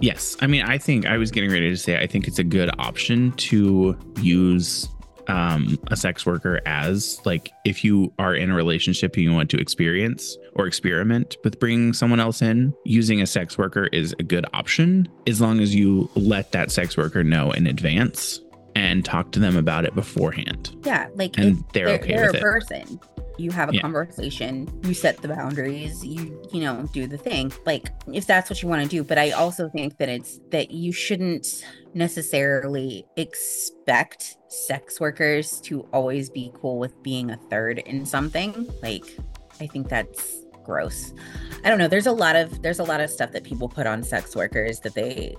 [0.00, 2.44] yes i mean i think i was getting ready to say i think it's a
[2.44, 4.88] good option to use
[5.28, 9.50] um, a sex worker as like if you are in a relationship and you want
[9.50, 14.22] to experience or experiment with bringing someone else in using a sex worker is a
[14.22, 18.40] good option as long as you let that sex worker know in advance
[18.76, 20.76] and talk to them about it beforehand.
[20.84, 22.42] Yeah, like and they're, they're, okay they're with a it.
[22.42, 23.00] person.
[23.38, 23.80] You have a yeah.
[23.80, 27.52] conversation, you set the boundaries, you you know, do the thing.
[27.64, 30.70] Like if that's what you want to do, but I also think that it's that
[30.70, 38.04] you shouldn't necessarily expect sex workers to always be cool with being a third in
[38.04, 38.70] something.
[38.82, 39.04] Like
[39.58, 41.14] I think that's gross.
[41.64, 41.88] I don't know.
[41.88, 44.80] There's a lot of there's a lot of stuff that people put on sex workers
[44.80, 45.34] that they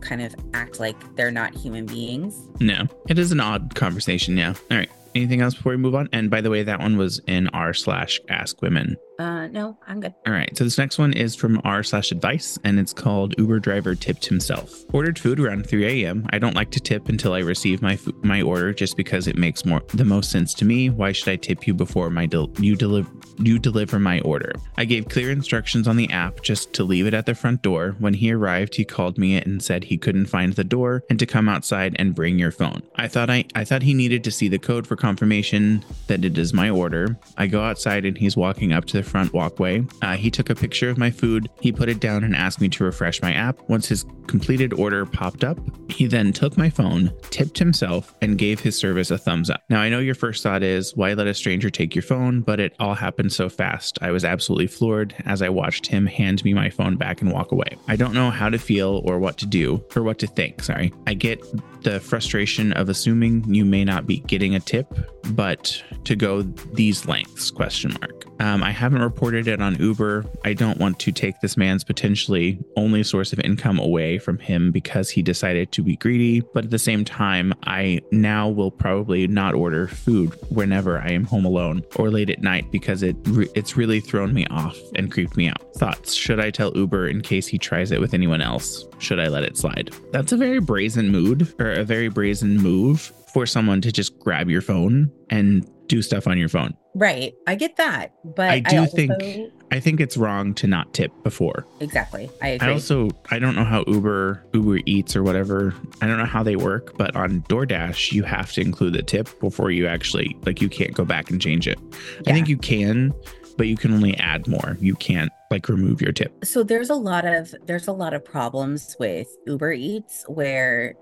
[0.00, 2.48] kind of act like they're not human beings.
[2.60, 4.36] No, it is an odd conversation.
[4.36, 4.54] Yeah.
[4.70, 4.90] All right.
[5.14, 6.08] Anything else before we move on?
[6.12, 8.96] And by the way, that one was in r slash ask women.
[9.18, 10.14] Uh, no, I'm good.
[10.26, 10.54] All right.
[10.56, 14.26] So this next one is from r slash advice, and it's called Uber driver tipped
[14.26, 14.84] himself.
[14.92, 16.26] Ordered food around 3 a.m.
[16.30, 19.64] I don't like to tip until I receive my my order, just because it makes
[19.64, 20.90] more the most sense to me.
[20.90, 24.52] Why should I tip you before my del- you deliver you deliver my order?
[24.76, 27.96] I gave clear instructions on the app just to leave it at the front door.
[27.98, 31.26] When he arrived, he called me and said he couldn't find the door and to
[31.26, 32.82] come outside and bring your phone.
[32.96, 36.36] I thought I I thought he needed to see the code for confirmation that it
[36.36, 37.16] is my order.
[37.38, 39.84] I go outside and he's walking up to the front walkway.
[40.02, 41.48] Uh, he took a picture of my food.
[41.60, 43.56] He put it down and asked me to refresh my app.
[43.68, 48.60] Once his completed order popped up, he then took my phone, tipped himself, and gave
[48.60, 49.62] his service a thumbs up.
[49.68, 52.40] Now, I know your first thought is, why let a stranger take your phone?
[52.40, 53.98] But it all happened so fast.
[54.02, 57.52] I was absolutely floored as I watched him hand me my phone back and walk
[57.52, 57.76] away.
[57.88, 60.92] I don't know how to feel or what to do, or what to think, sorry.
[61.06, 61.40] I get
[61.82, 64.92] the frustration of assuming you may not be getting a tip,
[65.30, 68.24] but to go these lengths question mark.
[68.40, 70.24] Um, I haven't reported it on Uber.
[70.44, 74.70] I don't want to take this man's potentially only source of income away from him
[74.70, 76.40] because he decided to be greedy.
[76.54, 81.24] But at the same time, I now will probably not order food whenever I am
[81.24, 85.10] home alone or late at night because it re- it's really thrown me off and
[85.10, 85.74] creeped me out.
[85.76, 86.14] Thoughts?
[86.14, 88.86] Should I tell Uber in case he tries it with anyone else?
[88.98, 89.94] Should I let it slide?
[90.12, 94.48] That's a very brazen mood or a very brazen move for someone to just grab
[94.48, 96.76] your phone and do stuff on your phone.
[96.94, 97.34] Right.
[97.46, 98.14] I get that.
[98.24, 98.96] But I do I also...
[98.96, 101.66] think I think it's wrong to not tip before.
[101.80, 102.30] Exactly.
[102.40, 102.68] I agree.
[102.68, 105.74] I also I don't know how Uber Uber Eats or whatever.
[106.00, 109.28] I don't know how they work, but on DoorDash you have to include the tip
[109.40, 111.78] before you actually like you can't go back and change it.
[111.80, 112.30] Yeah.
[112.30, 113.12] I think you can,
[113.56, 114.76] but you can only add more.
[114.80, 116.44] You can't like remove your tip.
[116.44, 120.94] So there's a lot of there's a lot of problems with Uber Eats where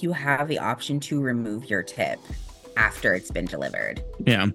[0.00, 2.18] you have the option to remove your tip
[2.76, 4.02] after it's been delivered.
[4.24, 4.46] Yeah.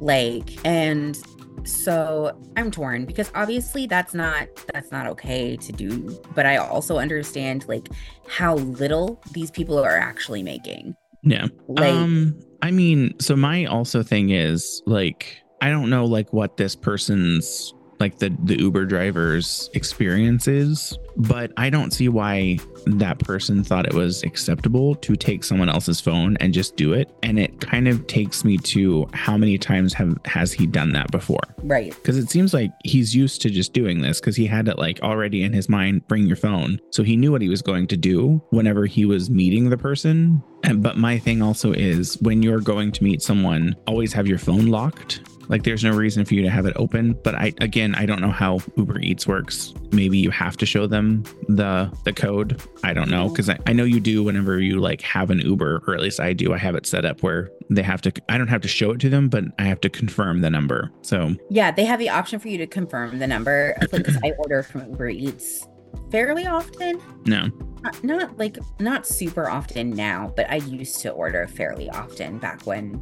[0.00, 1.16] Like, and
[1.64, 6.98] so i'm torn because obviously that's not that's not okay to do but i also
[6.98, 7.88] understand like
[8.28, 14.02] how little these people are actually making yeah like, um i mean so my also
[14.02, 19.70] thing is like i don't know like what this person's like the the Uber driver's
[19.74, 25.68] experiences, but I don't see why that person thought it was acceptable to take someone
[25.68, 27.10] else's phone and just do it.
[27.22, 31.10] And it kind of takes me to how many times have has he done that
[31.10, 31.40] before?
[31.62, 31.94] Right.
[31.94, 35.00] Because it seems like he's used to just doing this because he had it like
[35.02, 36.80] already in his mind, bring your phone.
[36.90, 40.42] So he knew what he was going to do whenever he was meeting the person.
[40.62, 44.38] And but my thing also is when you're going to meet someone, always have your
[44.38, 47.12] phone locked like there's no reason for you to have it open.
[47.22, 49.74] But I again I don't know how Uber Eats works.
[49.92, 52.60] Maybe you have to show them the the code.
[52.84, 53.30] I don't know.
[53.30, 56.20] Cause I, I know you do whenever you like have an Uber, or at least
[56.20, 56.52] I do.
[56.52, 59.00] I have it set up where they have to I don't have to show it
[59.00, 60.90] to them, but I have to confirm the number.
[61.02, 63.76] So yeah, they have the option for you to confirm the number.
[63.90, 65.66] Because I order from Uber Eats
[66.10, 67.00] fairly often.
[67.24, 67.50] No.
[67.82, 72.66] Not, not, like not super often now, but I used to order fairly often back
[72.66, 73.00] when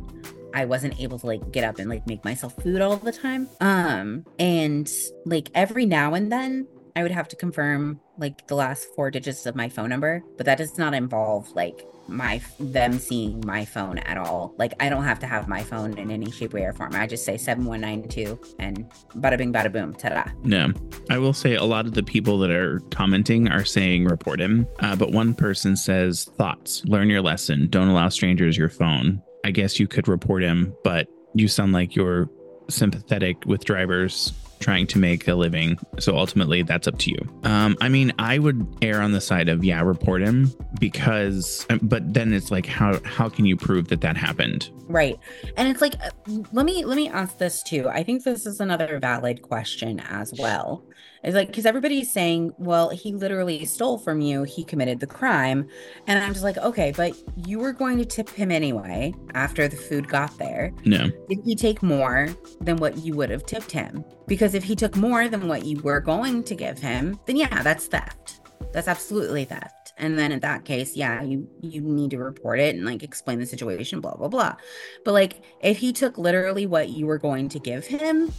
[0.54, 3.48] I wasn't able to like get up and like make myself food all the time.
[3.60, 4.90] Um, and
[5.26, 9.46] like every now and then I would have to confirm like the last four digits
[9.46, 13.98] of my phone number, but that does not involve like my them seeing my phone
[13.98, 14.54] at all.
[14.58, 16.94] Like I don't have to have my phone in any shape, way, or form.
[16.94, 20.24] I just say seven one nine two and bada bing bada boom, ta da.
[20.44, 20.72] No,
[21.10, 24.66] I will say a lot of the people that are commenting are saying report him,
[24.80, 26.84] uh, but one person says thoughts.
[26.84, 27.68] Learn your lesson.
[27.70, 29.20] Don't allow strangers your phone.
[29.44, 32.28] I guess you could report him, but you sound like you're
[32.68, 35.78] sympathetic with drivers trying to make a living.
[35.98, 37.18] So ultimately, that's up to you.
[37.42, 41.80] Um, I mean, I would err on the side of yeah, report him because, um,
[41.82, 44.70] but then it's like, how how can you prove that that happened?
[44.86, 45.18] Right,
[45.56, 46.10] and it's like, uh,
[46.52, 47.88] let me let me ask this too.
[47.88, 50.82] I think this is another valid question as well.
[51.24, 55.66] It's like because everybody's saying, well, he literally stole from you, he committed the crime.
[56.06, 57.16] And I'm just like, okay, but
[57.46, 60.72] you were going to tip him anyway after the food got there.
[60.84, 61.10] No.
[61.28, 62.28] Did he take more
[62.60, 64.04] than what you would have tipped him?
[64.26, 67.62] Because if he took more than what you were going to give him, then yeah,
[67.62, 68.40] that's theft.
[68.72, 69.94] That's absolutely theft.
[69.96, 73.38] And then in that case, yeah, you you need to report it and like explain
[73.38, 74.56] the situation, blah blah blah.
[75.04, 78.32] But like if he took literally what you were going to give him,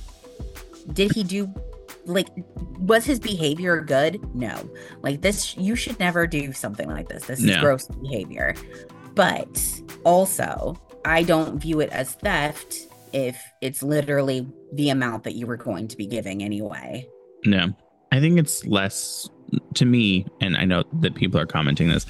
[0.93, 1.51] did he do
[2.05, 2.27] like
[2.79, 4.19] was his behavior good?
[4.35, 4.69] No.
[5.01, 7.25] Like this you should never do something like this.
[7.25, 7.61] This is no.
[7.61, 8.55] gross behavior.
[9.13, 12.75] But also i don't view it as theft
[13.13, 17.07] if it's literally the amount that you were going to be giving anyway.
[17.45, 17.73] No.
[18.11, 19.29] I think it's less
[19.75, 22.05] to me and i know that people are commenting this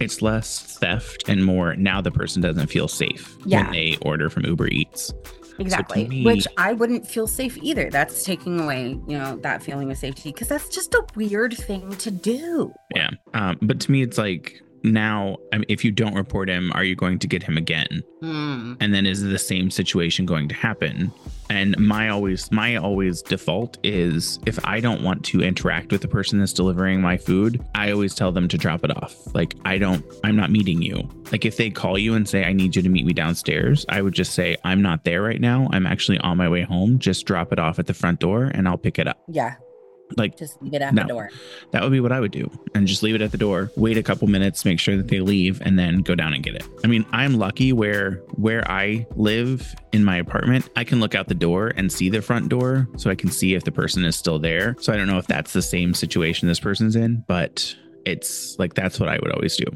[0.00, 3.64] it's less theft and more now the person doesn't feel safe yeah.
[3.64, 5.12] when they order from uber eats
[5.60, 6.04] Exactly.
[6.04, 7.90] So me, Which I wouldn't feel safe either.
[7.90, 11.90] That's taking away, you know, that feeling of safety because that's just a weird thing
[11.96, 12.72] to do.
[12.94, 13.10] Yeah.
[13.34, 16.84] Um, but to me, it's like now I mean, if you don't report him are
[16.84, 18.02] you going to get him again?
[18.22, 18.76] Mm.
[18.80, 21.12] and then is the same situation going to happen?
[21.48, 26.08] And my always my always default is if i don't want to interact with the
[26.08, 29.14] person that's delivering my food i always tell them to drop it off.
[29.34, 31.08] Like i don't i'm not meeting you.
[31.32, 34.02] Like if they call you and say i need you to meet me downstairs i
[34.02, 35.68] would just say i'm not there right now.
[35.72, 36.98] I'm actually on my way home.
[36.98, 39.22] Just drop it off at the front door and i'll pick it up.
[39.28, 39.54] Yeah
[40.16, 41.30] like just leave it at no, the door.
[41.72, 42.50] That would be what I would do.
[42.74, 45.20] And just leave it at the door, wait a couple minutes, make sure that they
[45.20, 46.64] leave, and then go down and get it.
[46.84, 51.28] I mean, I'm lucky where where I live in my apartment, I can look out
[51.28, 52.88] the door and see the front door.
[52.96, 54.76] So I can see if the person is still there.
[54.80, 58.74] So I don't know if that's the same situation this person's in, but it's like
[58.74, 59.66] that's what I would always do.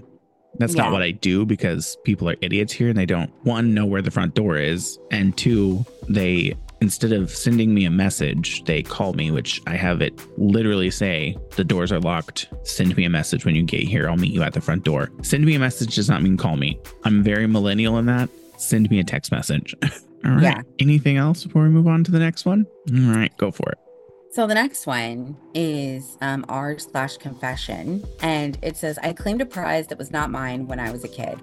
[0.58, 0.84] That's yeah.
[0.84, 4.02] not what I do because people are idiots here and they don't one know where
[4.02, 6.54] the front door is and two they
[6.84, 11.34] instead of sending me a message, they call me, which I have it literally say,
[11.56, 12.48] the doors are locked.
[12.62, 14.06] Send me a message when you get here.
[14.06, 15.10] I'll meet you at the front door.
[15.22, 16.78] Send me a message does not mean call me.
[17.04, 18.28] I'm very millennial in that.
[18.58, 19.74] Send me a text message.
[20.26, 20.42] All right.
[20.42, 20.60] Yeah.
[20.78, 22.66] Anything else before we move on to the next one?
[22.94, 23.78] All right, go for it.
[24.34, 29.46] So the next one is um, r slash confession, and it says I claimed a
[29.46, 31.38] prize that was not mine when I was a kid.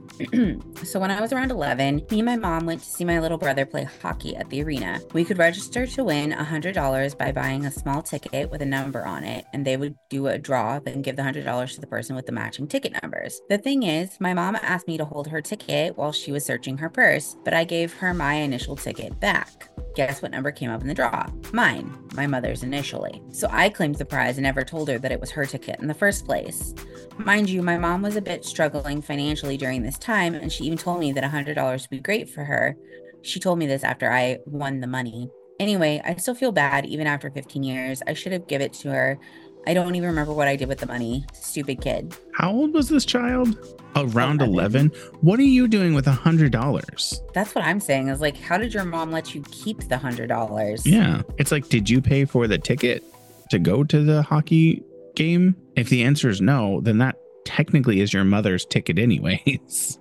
[0.85, 3.37] so when I was around 11, me and my mom went to see my little
[3.37, 4.99] brother play hockey at the arena.
[5.13, 9.23] We could register to win $100 by buying a small ticket with a number on
[9.23, 12.25] it, and they would do a draw, then give the $100 to the person with
[12.25, 13.39] the matching ticket numbers.
[13.47, 16.77] The thing is, my mom asked me to hold her ticket while she was searching
[16.79, 19.69] her purse, but I gave her my initial ticket back.
[19.93, 21.25] Guess what number came up in the draw?
[21.51, 23.21] Mine, my mother's initially.
[23.31, 25.87] So I claimed the prize and never told her that it was her ticket in
[25.87, 26.73] the first place.
[27.17, 30.77] Mind you, my mom was a bit struggling financially during this time, and she even
[30.77, 32.77] told me that $100 would be great for her.
[33.21, 35.29] She told me this after I won the money.
[35.59, 38.01] Anyway, I still feel bad even after 15 years.
[38.07, 39.19] I should have given it to her.
[39.67, 41.23] I don't even remember what I did with the money.
[41.33, 42.15] Stupid kid.
[42.33, 43.57] How old was this child?
[43.95, 44.87] Around 11.
[45.21, 47.21] What are you doing with a hundred dollars?
[47.33, 48.07] That's what I'm saying.
[48.07, 50.85] Is like, how did your mom let you keep the hundred dollars?
[50.87, 51.21] Yeah.
[51.37, 53.03] It's like, did you pay for the ticket
[53.51, 54.81] to go to the hockey
[55.15, 55.55] game?
[55.75, 59.97] If the answer is no, then that technically is your mother's ticket anyways.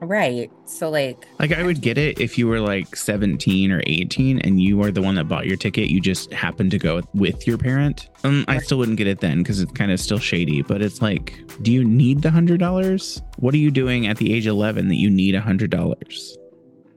[0.00, 0.50] Right.
[0.64, 4.60] So like like I would get it if you were like 17 or 18 and
[4.60, 7.58] you are the one that bought your ticket, you just happened to go with your
[7.58, 8.08] parent.
[8.22, 11.02] Um I still wouldn't get it then cuz it's kind of still shady, but it's
[11.02, 13.22] like do you need the $100?
[13.38, 16.36] What are you doing at the age 11 that you need a $100?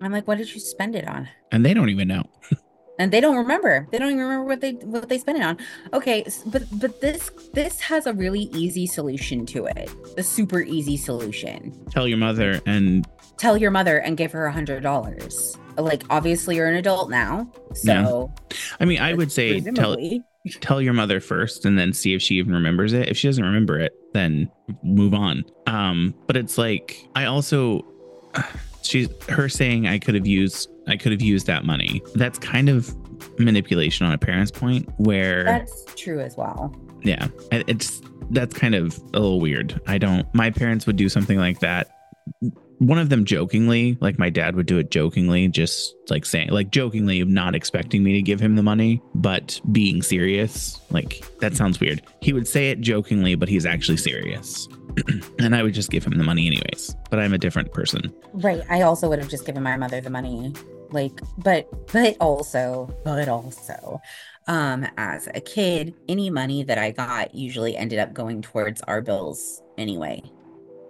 [0.02, 1.28] I'm like what did you spend it on?
[1.52, 2.24] And they don't even know.
[3.02, 3.88] and they don't remember.
[3.92, 5.58] They don't even remember what they what they spent it on.
[5.92, 10.98] Okay but but this this has a really easy solution to it a super easy
[10.98, 11.74] solution.
[11.90, 15.58] Tell your mother and tell your mother and give her a hundred dollars.
[15.78, 18.58] Like obviously you're an adult now so yeah.
[18.82, 19.98] i mean i would say tell
[20.60, 23.08] tell your mother first and then see if she even remembers it.
[23.08, 24.52] If she doesn't remember it then
[24.84, 25.44] move on.
[25.66, 27.84] Um but it's like i also
[28.84, 32.02] she's her saying I could have used I could have used that money.
[32.16, 32.96] That's kind of
[33.40, 36.76] manipulation on a parent's point where That's true as well.
[37.04, 37.28] Yeah.
[37.52, 38.02] It's
[38.32, 39.80] that's kind of a little weird.
[39.88, 41.90] I don't my parents would do something like that.
[42.80, 46.72] One of them jokingly, like my dad would do it jokingly, just like saying, like
[46.72, 50.82] jokingly, not expecting me to give him the money, but being serious.
[50.90, 52.02] Like that sounds weird.
[52.22, 54.68] He would say it jokingly, but he's actually serious.
[55.40, 56.96] and I would just give him the money anyways.
[57.10, 58.14] But I'm a different person.
[58.34, 58.64] Right.
[58.70, 60.54] I also would have just given my mother the money.
[60.92, 64.02] Like, but but also, but also,
[64.48, 69.02] um, as a kid, any money that I got usually ended up going towards our
[69.02, 70.22] bills anyway.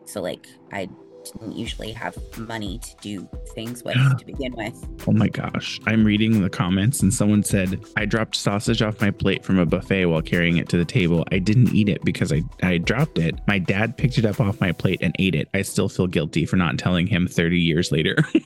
[0.06, 0.90] So like I
[1.26, 4.76] didn't usually have money to do things with to begin with.
[5.08, 5.80] Oh my gosh.
[5.86, 9.66] I'm reading the comments and someone said, I dropped sausage off my plate from a
[9.66, 11.26] buffet while carrying it to the table.
[11.32, 13.36] I didn't eat it because I, I dropped it.
[13.48, 15.50] My dad picked it up off my plate and ate it.
[15.54, 18.16] I still feel guilty for not telling him 30 years later.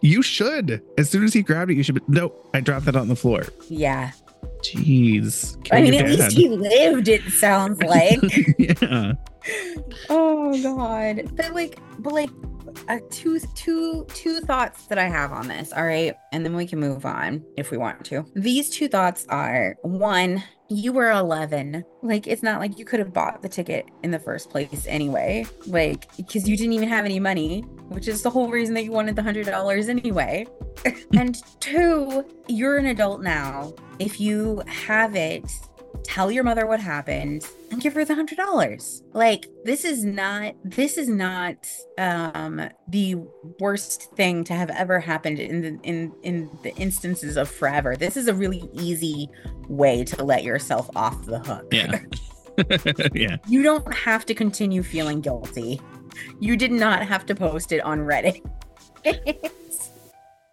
[0.00, 0.82] you should.
[0.98, 3.16] As soon as he grabbed it, you should be, nope, I dropped that on the
[3.16, 3.44] floor.
[3.68, 4.12] Yeah.
[4.62, 5.56] Jeez.
[5.72, 8.18] I mean, at least he lived, it sounds like.
[8.58, 9.12] yeah.
[10.08, 11.36] Oh god.
[11.36, 12.30] But like but like
[12.88, 15.72] uh, two two two thoughts that I have on this.
[15.72, 18.24] All right, and then we can move on if we want to.
[18.34, 21.84] These two thoughts are one, you were 11.
[22.02, 25.46] Like it's not like you could have bought the ticket in the first place anyway.
[25.66, 28.92] Like because you didn't even have any money, which is the whole reason that you
[28.92, 30.46] wanted the $100 anyway.
[31.16, 33.74] and two, you're an adult now.
[33.98, 35.50] If you have it
[36.04, 39.02] tell your mother what happened and give her the hundred dollars.
[39.12, 43.16] Like this is not this is not um the
[43.58, 47.96] worst thing to have ever happened in the in in the instances of forever.
[47.96, 49.28] This is a really easy
[49.68, 51.66] way to let yourself off the hook.
[51.72, 52.00] Yeah.
[53.14, 53.38] Yeah.
[53.48, 55.80] You don't have to continue feeling guilty.
[56.40, 58.42] You did not have to post it on reddit.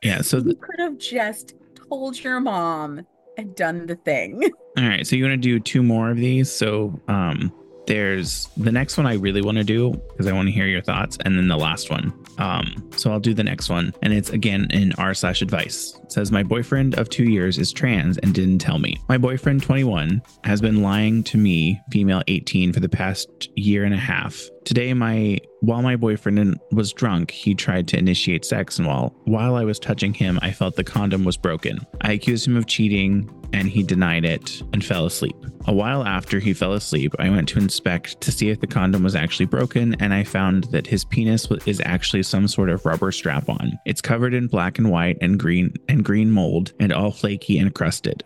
[0.03, 1.55] Yeah so you could have just
[1.89, 3.05] told your mom
[3.37, 4.43] and done the thing
[4.77, 6.51] All right, so you want to do two more of these.
[6.51, 7.51] So um,
[7.87, 10.81] there's the next one I really want to do because I want to hear your
[10.81, 12.13] thoughts, and then the last one.
[12.37, 15.97] Um, so I'll do the next one, and it's again in r slash advice.
[16.09, 18.97] Says my boyfriend of two years is trans and didn't tell me.
[19.09, 23.93] My boyfriend, 21, has been lying to me, female 18, for the past year and
[23.93, 24.41] a half.
[24.65, 29.55] Today, my while my boyfriend was drunk, he tried to initiate sex, and while while
[29.55, 31.79] I was touching him, I felt the condom was broken.
[32.01, 35.35] I accused him of cheating, and he denied it and fell asleep.
[35.67, 39.03] A while after he fell asleep, I went to inspect to see if the condom
[39.03, 43.11] was actually broken, and I found that his penis is actually some sort of rubber
[43.11, 43.77] strap on.
[43.85, 47.73] It's covered in black and white and green and green mold, and all flaky and
[47.73, 48.23] crusted.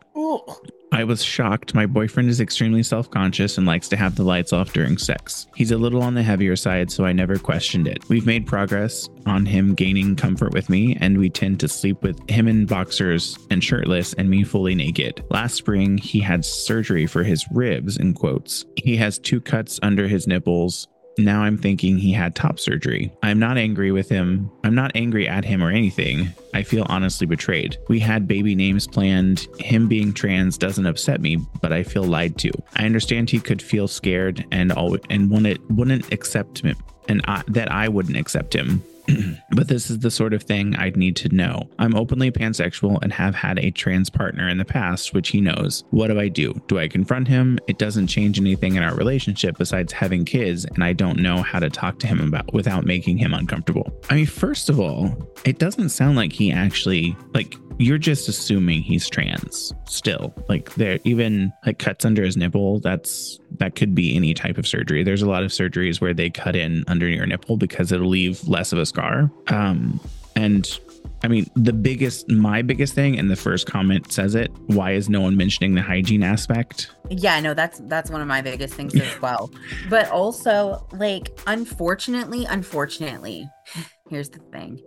[0.93, 1.73] I was shocked.
[1.73, 5.47] My boyfriend is extremely self conscious and likes to have the lights off during sex.
[5.55, 8.07] He's a little on the heavier side, so I never questioned it.
[8.09, 12.19] We've made progress on him gaining comfort with me, and we tend to sleep with
[12.29, 15.23] him in boxers and shirtless and me fully naked.
[15.29, 18.65] Last spring, he had surgery for his ribs, in quotes.
[18.75, 23.11] He has two cuts under his nipples, now I'm thinking he had top surgery.
[23.23, 24.51] I'm not angry with him.
[24.63, 26.33] I'm not angry at him or anything.
[26.53, 27.77] I feel honestly betrayed.
[27.87, 29.47] We had baby names planned.
[29.59, 32.51] Him being trans doesn't upset me, but I feel lied to.
[32.75, 34.71] I understand he could feel scared and
[35.09, 36.75] and wouldn't wouldn't accept me
[37.07, 38.83] and I, that I wouldn't accept him.
[39.51, 41.69] but this is the sort of thing I'd need to know.
[41.79, 45.83] I'm openly pansexual and have had a trans partner in the past, which he knows.
[45.91, 46.53] What do I do?
[46.67, 47.59] Do I confront him?
[47.67, 51.59] It doesn't change anything in our relationship besides having kids, and I don't know how
[51.59, 53.91] to talk to him about without making him uncomfortable.
[54.09, 58.81] I mean, first of all, it doesn't sound like he actually like you're just assuming
[58.81, 64.15] he's trans still like there even like cuts under his nipple that's that could be
[64.15, 67.25] any type of surgery there's a lot of surgeries where they cut in under your
[67.25, 69.99] nipple because it'll leave less of a scar um
[70.35, 70.79] and
[71.23, 74.51] I mean, the biggest, my biggest thing, and the first comment says it.
[74.67, 76.89] Why is no one mentioning the hygiene aspect?
[77.09, 79.51] Yeah, no, that's that's one of my biggest things as well.
[79.87, 83.47] But also, like, unfortunately, unfortunately,
[84.09, 84.81] here's the thing: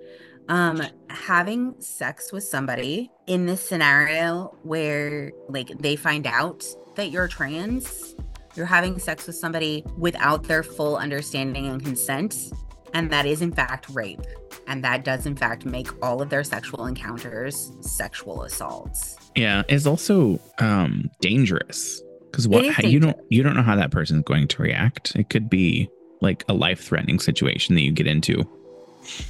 [0.49, 6.65] um having sex with somebody in this scenario where like they find out
[6.97, 8.15] that you're trans
[8.55, 12.53] you're having sex with somebody without their full understanding and consent
[12.95, 14.23] and that is in fact rape.
[14.67, 19.17] And that does in fact make all of their sexual encounters sexual assaults.
[19.35, 22.03] Yeah it's also um dangerous.
[22.31, 25.15] Because what how, you don't you don't know how that person's going to react.
[25.15, 25.89] It could be
[26.21, 28.49] like a life threatening situation that you get into.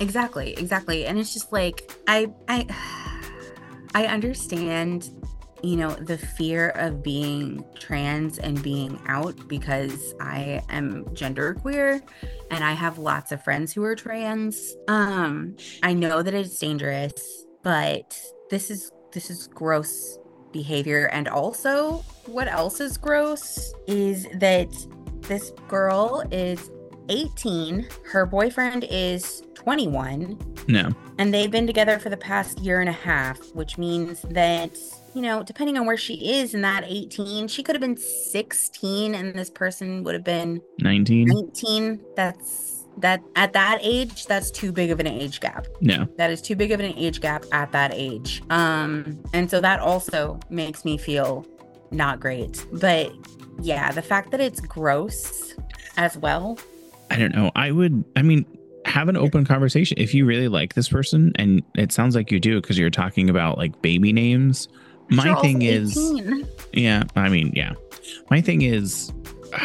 [0.01, 1.05] Exactly, exactly.
[1.05, 2.67] And it's just like I I
[3.95, 5.11] I understand,
[5.63, 12.03] you know, the fear of being trans and being out because I am genderqueer
[12.51, 14.75] and I have lots of friends who are trans.
[14.89, 18.19] Um I know that it's dangerous, but
[18.51, 20.19] this is this is gross
[20.53, 24.69] behavior and also what else is gross is that
[25.23, 26.71] this girl is
[27.09, 27.87] 18.
[28.05, 30.39] Her boyfriend is 21.
[30.69, 30.91] No.
[31.19, 34.79] And they've been together for the past year and a half, which means that,
[35.15, 39.15] you know, depending on where she is in that 18, she could have been 16
[39.15, 41.29] and this person would have been 19.
[41.29, 42.01] 19.
[42.17, 46.41] That's that at that age that's too big of an age gap no that is
[46.41, 50.85] too big of an age gap at that age um and so that also makes
[50.85, 51.45] me feel
[51.91, 53.13] not great but
[53.61, 55.55] yeah the fact that it's gross
[55.97, 56.57] as well
[57.11, 57.53] I don't know.
[57.55, 58.45] I would, I mean,
[58.87, 59.97] have an open conversation.
[60.01, 63.31] If you really like this person, and it sounds like you do because you're talking
[63.31, 64.69] about like baby names.
[65.11, 65.97] My thing is,
[66.73, 67.73] yeah, I mean, yeah.
[68.31, 69.13] My thing is,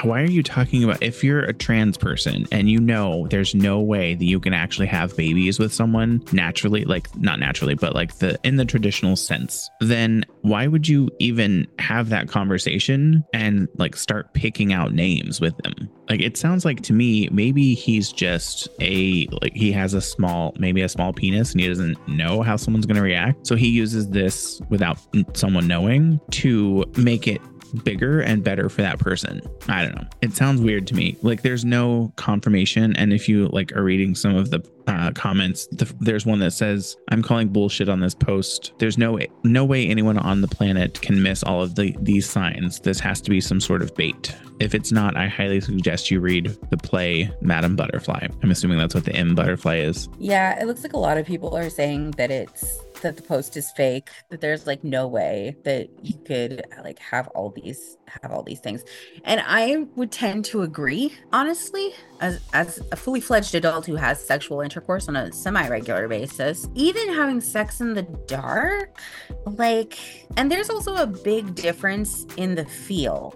[0.03, 3.79] why are you talking about if you're a trans person and you know there's no
[3.79, 8.17] way that you can actually have babies with someone naturally like not naturally but like
[8.19, 13.95] the in the traditional sense then why would you even have that conversation and like
[13.95, 15.89] start picking out names with them?
[16.09, 20.55] Like it sounds like to me maybe he's just a like he has a small
[20.57, 23.45] maybe a small penis and he doesn't know how someone's going to react.
[23.45, 24.97] So he uses this without
[25.33, 27.41] someone knowing to make it
[27.83, 29.41] bigger and better for that person.
[29.67, 30.07] I don't know.
[30.21, 31.17] It sounds weird to me.
[31.21, 32.95] Like there's no confirmation.
[32.95, 36.51] And if you like are reading some of the uh, comments, the, there's one that
[36.51, 38.73] says, "I'm calling bullshit on this post.
[38.79, 42.79] There's no no way anyone on the planet can miss all of the these signs.
[42.79, 44.35] This has to be some sort of bait.
[44.59, 48.27] If it's not, I highly suggest you read the play Madam Butterfly.
[48.43, 50.09] I'm assuming that's what the M Butterfly is.
[50.17, 53.57] Yeah, it looks like a lot of people are saying that it's that the post
[53.57, 58.31] is fake that there's like no way that you could like have all these have
[58.31, 58.83] all these things
[59.23, 64.23] and i would tend to agree honestly as as a fully fledged adult who has
[64.23, 68.99] sexual intercourse on a semi-regular basis even having sex in the dark
[69.45, 69.97] like
[70.37, 73.35] and there's also a big difference in the feel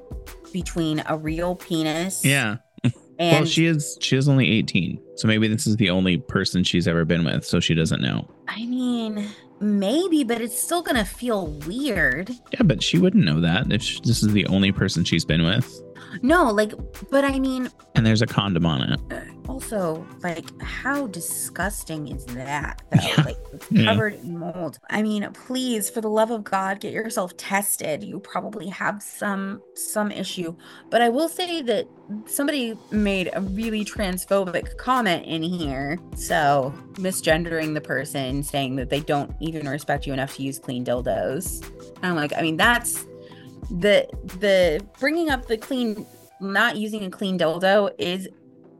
[0.51, 4.99] between a real penis yeah and well, she is she is only 18.
[5.15, 8.29] So maybe this is the only person she's ever been with, so she doesn't know.
[8.47, 9.27] I mean,
[9.63, 12.29] Maybe, but it's still gonna feel weird.
[12.51, 15.43] Yeah, but she wouldn't know that if she, this is the only person she's been
[15.43, 15.81] with.
[16.21, 16.73] No, like,
[17.09, 18.99] but I mean, and there's a condom on it.
[19.11, 22.81] Uh, also, like, how disgusting is that?
[22.91, 22.99] Though?
[23.01, 23.23] Yeah.
[23.23, 24.21] Like, covered yeah.
[24.21, 24.79] in mold.
[24.89, 28.03] I mean, please, for the love of God, get yourself tested.
[28.03, 30.55] You probably have some some issue.
[30.89, 31.87] But I will say that
[32.25, 35.99] somebody made a really transphobic comment in here.
[36.15, 40.85] So misgendering the person, saying that they don't even respect you enough to use clean
[40.85, 41.63] dildos.
[41.97, 43.05] And I'm like, I mean, that's
[43.69, 44.07] the
[44.39, 46.05] the bringing up the clean
[46.39, 48.27] not using a clean dildo is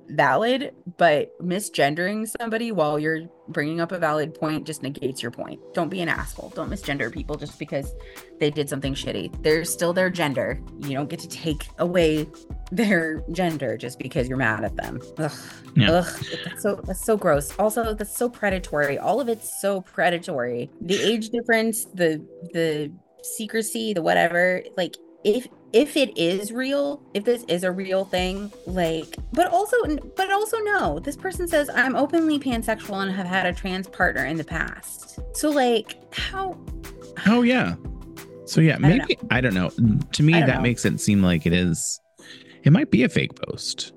[0.10, 5.60] valid, but misgendering somebody while you're bringing up a valid point just negates your point.
[5.74, 6.50] Don't be an asshole.
[6.56, 7.94] Don't misgender people just because
[8.40, 9.42] they did something shitty.
[9.44, 10.62] They're still their gender.
[10.80, 12.28] You don't get to take away
[12.72, 15.00] their gender just because you're mad at them.
[15.18, 15.32] Ugh.
[15.76, 15.92] Yeah.
[15.92, 16.26] Ugh.
[16.46, 17.58] That's so that's so gross.
[17.58, 18.98] Also, that's so predatory.
[18.98, 20.70] All of it's so predatory.
[20.82, 22.92] The age difference, the the
[23.24, 28.52] secrecy, the whatever, like if if it is real, if this is a real thing,
[28.68, 29.76] like, but also,
[30.16, 34.26] but also no, this person says I'm openly pansexual and have had a trans partner
[34.26, 35.20] in the past.
[35.34, 36.58] So like, how?
[37.26, 37.76] Oh yeah.
[38.46, 39.70] So yeah, maybe I don't know.
[39.70, 39.98] I don't know.
[39.98, 40.62] Mm, to me, that know.
[40.62, 42.00] makes it seem like it is.
[42.64, 43.94] It might be a fake post.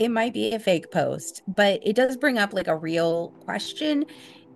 [0.00, 4.04] It might be a fake post, but it does bring up like a real question.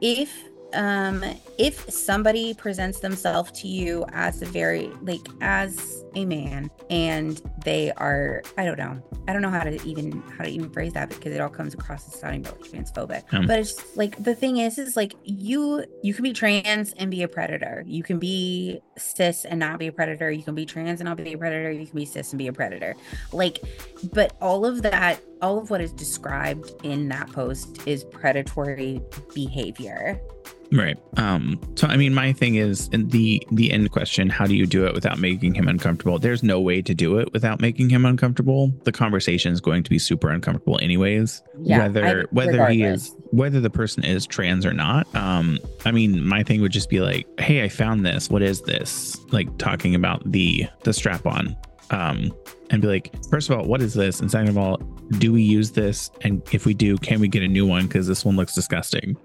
[0.01, 0.37] If
[0.75, 1.25] um
[1.59, 7.93] if somebody presents themselves to you as a very like as a man and they
[7.93, 11.09] are i don't know i don't know how to even how to even phrase that
[11.09, 13.23] because it all comes across as sounding really transphobic.
[13.33, 17.11] Um, but it's like the thing is is like you you can be trans and
[17.11, 17.83] be a predator.
[17.87, 20.31] You can be cis and not be a predator.
[20.31, 21.71] You can be trans and not be a predator.
[21.71, 22.95] You can be cis and be a predator.
[23.33, 23.61] Like
[24.13, 29.01] but all of that all of what is described in that post is predatory
[29.35, 30.21] behavior
[30.73, 30.99] Right.
[31.17, 34.85] Um, so I mean my thing is the the end question, how do you do
[34.87, 36.19] it without making him uncomfortable?
[36.19, 38.73] There's no way to do it without making him uncomfortable.
[38.85, 41.43] The conversation is going to be super uncomfortable anyways.
[41.61, 42.75] Yeah, whether I, whether regardless.
[42.77, 45.07] he is whether the person is trans or not.
[45.15, 48.29] Um, I mean my thing would just be like, hey, I found this.
[48.29, 49.17] What is this?
[49.33, 51.57] Like talking about the the strap on.
[51.91, 52.33] Um,
[52.71, 54.19] and be like, first of all, what is this?
[54.19, 54.79] And second of all,
[55.19, 56.11] do we use this?
[56.23, 57.87] And if we do, can we get a new one?
[57.87, 59.17] Because this one looks disgusting.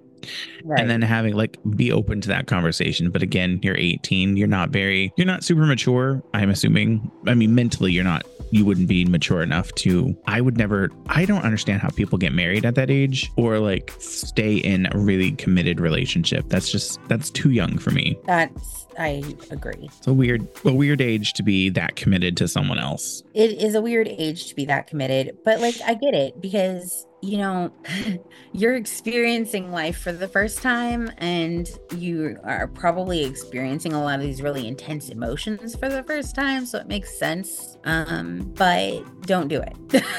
[0.63, 0.79] Right.
[0.79, 3.09] and then having like be open to that conversation.
[3.11, 7.11] But again you're 18 you're not very you're not super mature i'm assuming.
[7.27, 11.23] I mean mentally you're not you wouldn't be mature enough to i would never i
[11.23, 15.31] don't understand how people get married at that age or like stay in a really
[15.33, 16.43] committed relationship.
[16.49, 18.17] That's just that's too young for me.
[18.25, 19.89] That's i agree.
[19.97, 23.23] It's a weird a weird age to be that committed to someone else.
[23.33, 27.05] It is a weird age to be that committed but like i get it because
[27.21, 27.71] you know,
[28.53, 34.21] you're experiencing life for the first time and you are probably experiencing a lot of
[34.25, 36.65] these really intense emotions for the first time.
[36.65, 37.77] So it makes sense.
[37.83, 40.03] Um, but don't do it.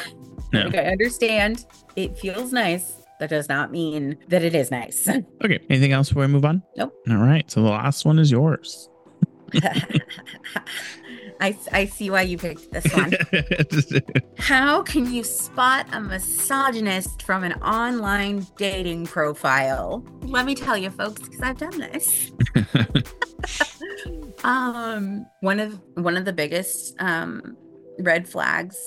[0.53, 0.64] No.
[0.64, 1.64] like, I understand
[1.96, 3.07] it feels nice.
[3.20, 5.09] That does not mean that it is nice.
[5.42, 5.59] okay.
[5.70, 6.62] Anything else before we move on?
[6.76, 6.92] Nope.
[7.09, 7.50] All right.
[7.50, 8.90] So the last one is yours.
[11.43, 13.14] I, I see why you picked this one.
[14.38, 20.05] How can you spot a misogynist from an online dating profile?
[20.20, 22.30] Let me tell you, folks, because I've done this.
[24.45, 27.57] um, one of one of the biggest um,
[27.99, 28.78] red flags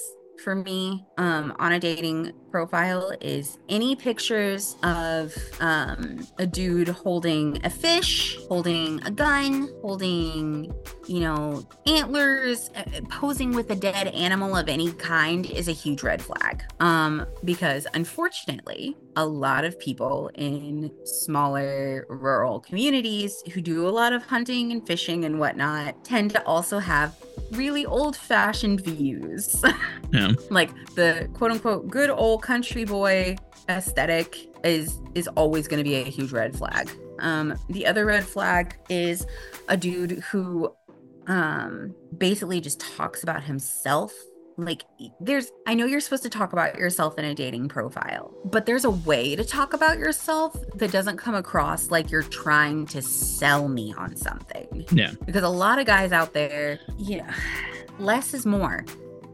[0.42, 7.60] for me um, on a dating profile is any pictures of um, a dude holding
[7.66, 10.74] a fish, holding a gun, holding,
[11.06, 16.02] you know, antlers, uh, posing with a dead animal of any kind is a huge
[16.02, 16.64] red flag.
[16.80, 24.14] Um, because unfortunately, a lot of people in smaller rural communities who do a lot
[24.14, 27.18] of hunting and fishing and whatnot tend to also have
[27.52, 29.62] really old fashioned views.
[30.12, 30.32] Yeah.
[30.50, 33.36] like the quote unquote good old country boy
[33.68, 36.90] aesthetic is is always going to be a huge red flag.
[37.20, 39.26] Um, the other red flag is
[39.68, 40.72] a dude who
[41.28, 44.14] um, basically just talks about himself.
[44.58, 44.84] Like,
[45.20, 48.86] there's, I know you're supposed to talk about yourself in a dating profile, but there's
[48.86, 53.68] a way to talk about yourself that doesn't come across like you're trying to sell
[53.68, 54.86] me on something.
[54.92, 55.12] Yeah.
[55.26, 57.30] Because a lot of guys out there, you know,
[58.00, 58.86] less is more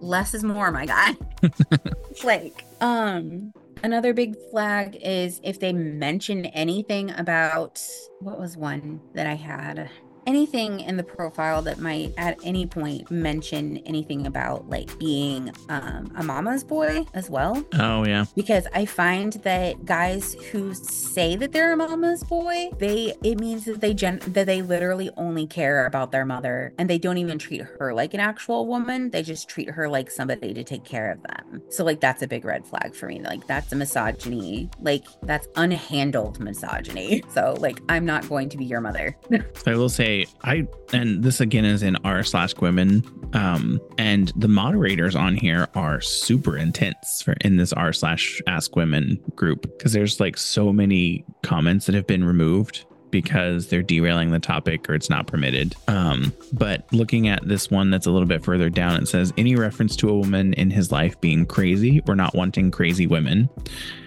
[0.01, 1.15] less is more, my guy.
[2.23, 3.53] like, um,
[3.83, 7.81] another big flag is if they mention anything about
[8.19, 9.89] what was one that I had
[10.25, 16.11] anything in the profile that might at any point mention anything about like being um,
[16.15, 17.63] a mama's boy as well.
[17.73, 18.25] Oh yeah.
[18.35, 23.65] Because I find that guys who say that they're a mama's boy, they it means
[23.65, 27.37] that they gen that they literally only care about their mother and they don't even
[27.37, 29.09] treat her like an actual woman.
[29.09, 31.61] They just treat her like somebody to take care of them.
[31.69, 33.21] So like that's a big red flag for me.
[33.21, 34.69] Like that's a misogyny.
[34.79, 37.23] Like that's unhandled misogyny.
[37.31, 39.15] So like I'm not going to be your mother.
[39.65, 40.10] I will say
[40.43, 43.03] I and this again is in r slash women,
[43.33, 48.75] um, and the moderators on here are super intense for in this r slash ask
[48.75, 54.31] women group because there's like so many comments that have been removed because they're derailing
[54.31, 55.75] the topic or it's not permitted.
[55.87, 59.55] Um, but looking at this one that's a little bit further down, it says any
[59.55, 63.49] reference to a woman in his life being crazy or not wanting crazy women.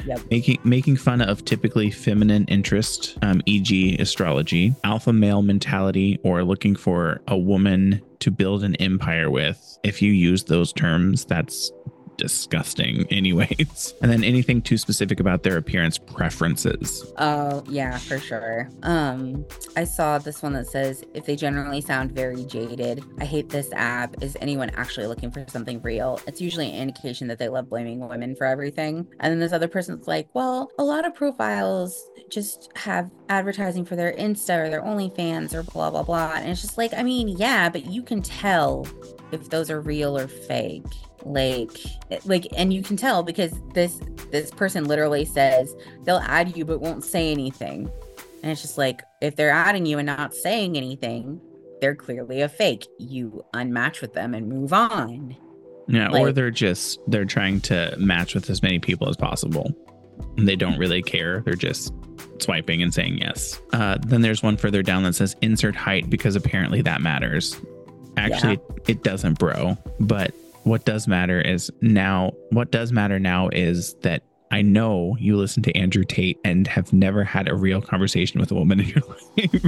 [0.07, 0.21] Yep.
[0.31, 6.77] Making making fun of typically feminine interest, um, e.g., astrology, alpha male mentality, or looking
[6.77, 9.79] for a woman to build an empire with.
[9.83, 11.71] If you use those terms, that's
[12.17, 13.95] disgusting, anyways.
[14.03, 17.13] And then anything too specific about their appearance preferences.
[17.19, 18.69] Oh, yeah, for sure.
[18.83, 19.45] Um,
[19.77, 23.73] I saw this one that says if they generally sound very jaded, I hate this
[23.73, 24.23] app.
[24.23, 26.21] Is anyone actually looking for something real?
[26.27, 29.07] It's usually an indication that they love blaming women for everything.
[29.21, 33.97] And then this other person's like, well, a lot of profiles just have advertising for
[33.97, 36.33] their Insta or their OnlyFans or blah, blah, blah.
[36.35, 38.87] And it's just like, I mean, yeah, but you can tell
[39.35, 40.87] if those are real or fake
[41.25, 41.71] like
[42.25, 46.81] like and you can tell because this this person literally says they'll add you but
[46.81, 47.91] won't say anything.
[48.43, 51.41] And it's just like if they're adding you and not saying anything
[51.81, 52.87] they're clearly a fake.
[52.99, 55.37] You unmatch with them and move on.
[55.87, 59.75] Yeah like, or they're just they're trying to match with as many people as possible.
[60.37, 61.41] And they don't really care.
[61.41, 61.93] They're just
[62.41, 63.61] swiping and saying yes.
[63.73, 67.61] Uh, then there's one further down that says insert height because apparently that matters
[68.17, 68.85] Actually, yeah.
[68.89, 69.77] it doesn't, bro.
[70.01, 70.35] But
[70.65, 75.65] what does matter is now, what does matter now is that I know you listen
[75.65, 79.03] to Andrew Tate and have never had a real conversation with a woman in your
[79.37, 79.65] life.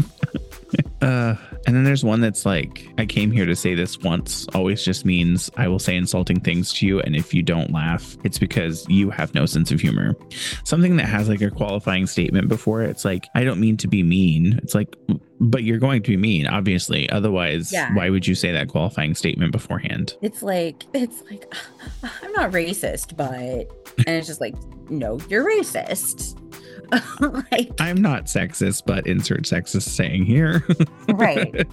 [1.03, 1.35] uh,
[1.67, 5.05] and then there's one that's like, I came here to say this once, always just
[5.05, 7.01] means I will say insulting things to you.
[7.01, 10.15] And if you don't laugh, it's because you have no sense of humor.
[10.63, 13.89] Something that has like a qualifying statement before it, it's like, I don't mean to
[13.89, 14.61] be mean.
[14.63, 14.95] It's like,
[15.41, 17.09] but you're going to be mean, obviously.
[17.11, 17.93] Otherwise, yeah.
[17.95, 20.17] why would you say that qualifying statement beforehand?
[20.23, 21.53] It's like, it's like,
[22.23, 23.71] I'm not racist, but,
[24.07, 24.55] and it's just like,
[24.91, 26.41] no, you're racist.
[27.51, 30.65] like, I'm not sexist, but insert sexist saying here.
[31.09, 31.51] right.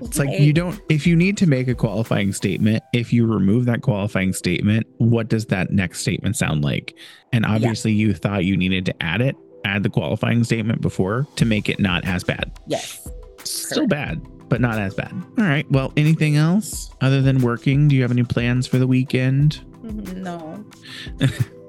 [0.00, 3.64] it's like you don't, if you need to make a qualifying statement, if you remove
[3.64, 6.96] that qualifying statement, what does that next statement sound like?
[7.32, 8.06] And obviously, yeah.
[8.06, 9.36] you thought you needed to add it,
[9.68, 12.50] add the qualifying statement before to make it not as bad.
[12.66, 13.08] Yes.
[13.44, 15.12] Still bad but not as bad.
[15.12, 15.70] All right.
[15.70, 17.86] Well, anything else other than working?
[17.86, 19.62] Do you have any plans for the weekend?
[19.82, 20.64] Mm-hmm, no.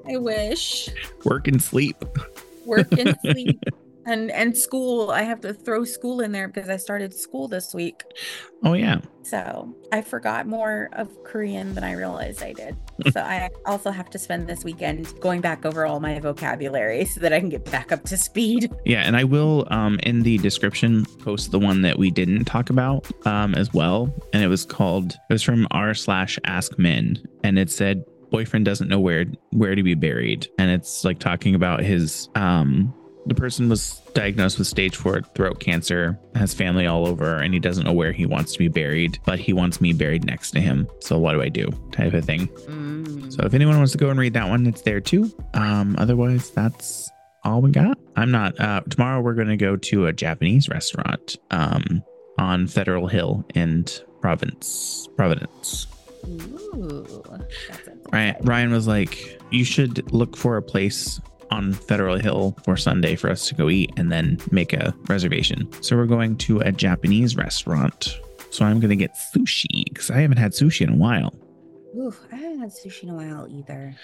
[0.14, 0.88] I wish.
[1.26, 1.98] Work and sleep
[2.70, 3.60] work and sleep
[4.06, 7.74] and and school i have to throw school in there because i started school this
[7.74, 8.04] week.
[8.64, 9.00] Oh yeah.
[9.24, 12.76] So i forgot more of korean than i realized i did.
[13.14, 17.22] So i also have to spend this weekend going back over all my vocabulary so
[17.22, 18.72] that i can get back up to speed.
[18.86, 22.70] Yeah and i will um in the description post the one that we didn't talk
[22.70, 24.14] about um as well.
[24.34, 27.20] And it was called it was from r slash ask men.
[27.44, 30.48] And it said boyfriend doesn't know where where to be buried.
[30.58, 32.94] And it's like talking about his um
[33.30, 37.60] the person was diagnosed with stage four throat cancer, has family all over, and he
[37.60, 40.60] doesn't know where he wants to be buried, but he wants me buried next to
[40.60, 40.88] him.
[41.00, 41.70] So what do I do?
[41.92, 42.48] Type of thing.
[42.48, 43.34] Mm.
[43.34, 45.32] So if anyone wants to go and read that one, it's there too.
[45.54, 47.10] Um, otherwise, that's
[47.44, 47.98] all we got.
[48.16, 48.60] I'm not.
[48.60, 52.04] Uh, tomorrow we're going to go to a Japanese restaurant um,
[52.38, 53.86] on Federal Hill in
[54.22, 55.08] Providence.
[55.16, 55.88] Providence.
[56.26, 57.24] Ooh,
[58.12, 61.22] Ryan, Ryan was like, you should look for a place
[61.52, 65.70] on Federal Hill for Sunday for us to go eat and then make a reservation.
[65.82, 68.20] So we're going to a Japanese restaurant.
[68.52, 71.34] So I'm going to get sushi because I haven't had sushi in a while.
[71.96, 73.96] Ooh, I haven't had sushi in a while either.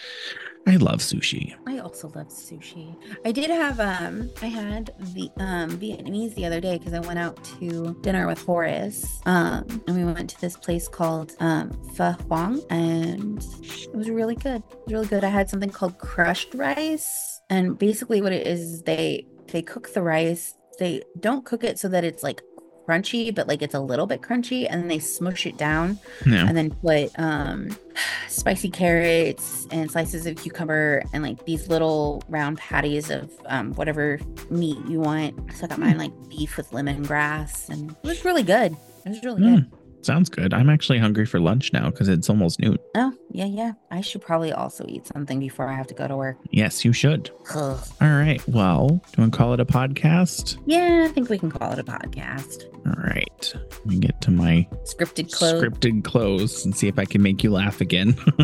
[0.67, 1.53] I love sushi.
[1.67, 2.95] I also love sushi.
[3.23, 7.19] I did have um I had the um Vietnamese the other day because I went
[7.19, 9.21] out to dinner with Horace.
[9.27, 14.35] Um and we went to this place called um Pho Hoang and it was really
[14.35, 14.63] good.
[14.71, 15.23] It was really good.
[15.23, 17.34] I had something called crushed rice.
[17.49, 20.55] And basically what it is is they they cook the rice.
[20.79, 22.41] They don't cook it so that it's like
[22.87, 26.47] crunchy, but like it's a little bit crunchy, and then they smush it down, yeah.
[26.47, 27.75] and then put um,
[28.27, 34.19] spicy carrots and slices of cucumber and like these little round patties of um, whatever
[34.49, 35.53] meat you want.
[35.53, 38.75] So I got mine like beef with lemongrass, and it was really good.
[39.05, 39.55] It was really mm.
[39.55, 39.71] good.
[40.05, 40.53] Sounds good.
[40.53, 42.77] I'm actually hungry for lunch now because it's almost noon.
[42.93, 43.71] Oh, yeah, yeah.
[43.89, 46.37] I should probably also eat something before I have to go to work.
[46.51, 47.31] Yes, you should.
[47.55, 48.39] All right.
[48.47, 50.59] Well, do you want to call it a podcast?
[50.67, 52.65] Yeah, I think we can call it a podcast.
[52.85, 53.53] All right.
[53.53, 55.59] Let me get to my scripted close.
[55.59, 58.15] Scripted close and see if I can make you laugh again.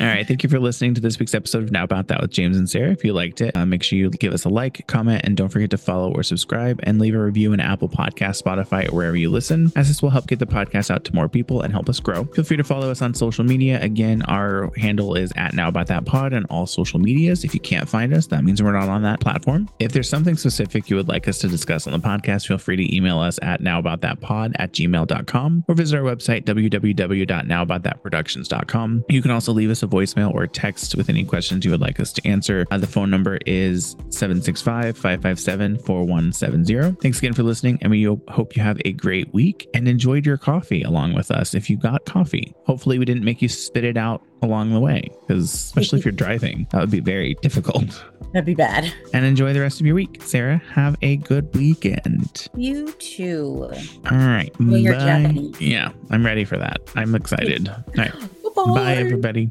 [0.00, 0.26] All right.
[0.26, 2.68] Thank you for listening to this week's episode of Now About That with James and
[2.68, 2.90] Sarah.
[2.90, 5.50] If you liked it, uh, make sure you give us a like, comment, and don't
[5.50, 9.18] forget to follow or subscribe and leave a review in Apple Podcast, Spotify, or wherever
[9.18, 11.90] you listen, as this will help get the podcast out to more people and help
[11.90, 12.24] us grow.
[12.24, 13.78] Feel free to follow us on social media.
[13.82, 17.44] Again, our handle is at Now About That Pod on all social medias.
[17.44, 19.68] If you can't find us, that means we're not on that platform.
[19.78, 22.76] If there's something specific you would like us to discuss on the podcast, feel free
[22.76, 29.04] to email us at nowaboutThatPod at gmail.com or visit our website, www.nowaboutThatProductions.com.
[29.10, 32.00] You can also leave us a voicemail or text with any questions you would like
[32.00, 32.64] us to answer.
[32.70, 36.96] Uh, the phone number is 765 557 4170.
[37.02, 40.36] Thanks again for listening, and we hope you have a great week and enjoyed your
[40.36, 41.54] coffee along with us.
[41.54, 42.54] If you got coffee.
[42.66, 46.12] Hopefully, we didn't make you spit it out along the way, because especially if you're
[46.12, 48.04] driving, that would be very difficult.
[48.32, 48.92] That'd be bad.
[49.12, 50.22] And enjoy the rest of your week.
[50.22, 52.48] Sarah, have a good weekend.
[52.56, 53.70] You too.
[54.10, 54.50] All right.
[54.60, 55.50] Well, Bye.
[55.60, 56.80] Yeah, I'm ready for that.
[56.94, 57.68] I'm excited.
[57.68, 58.12] All right.
[58.56, 59.50] Bye, Bye everybody.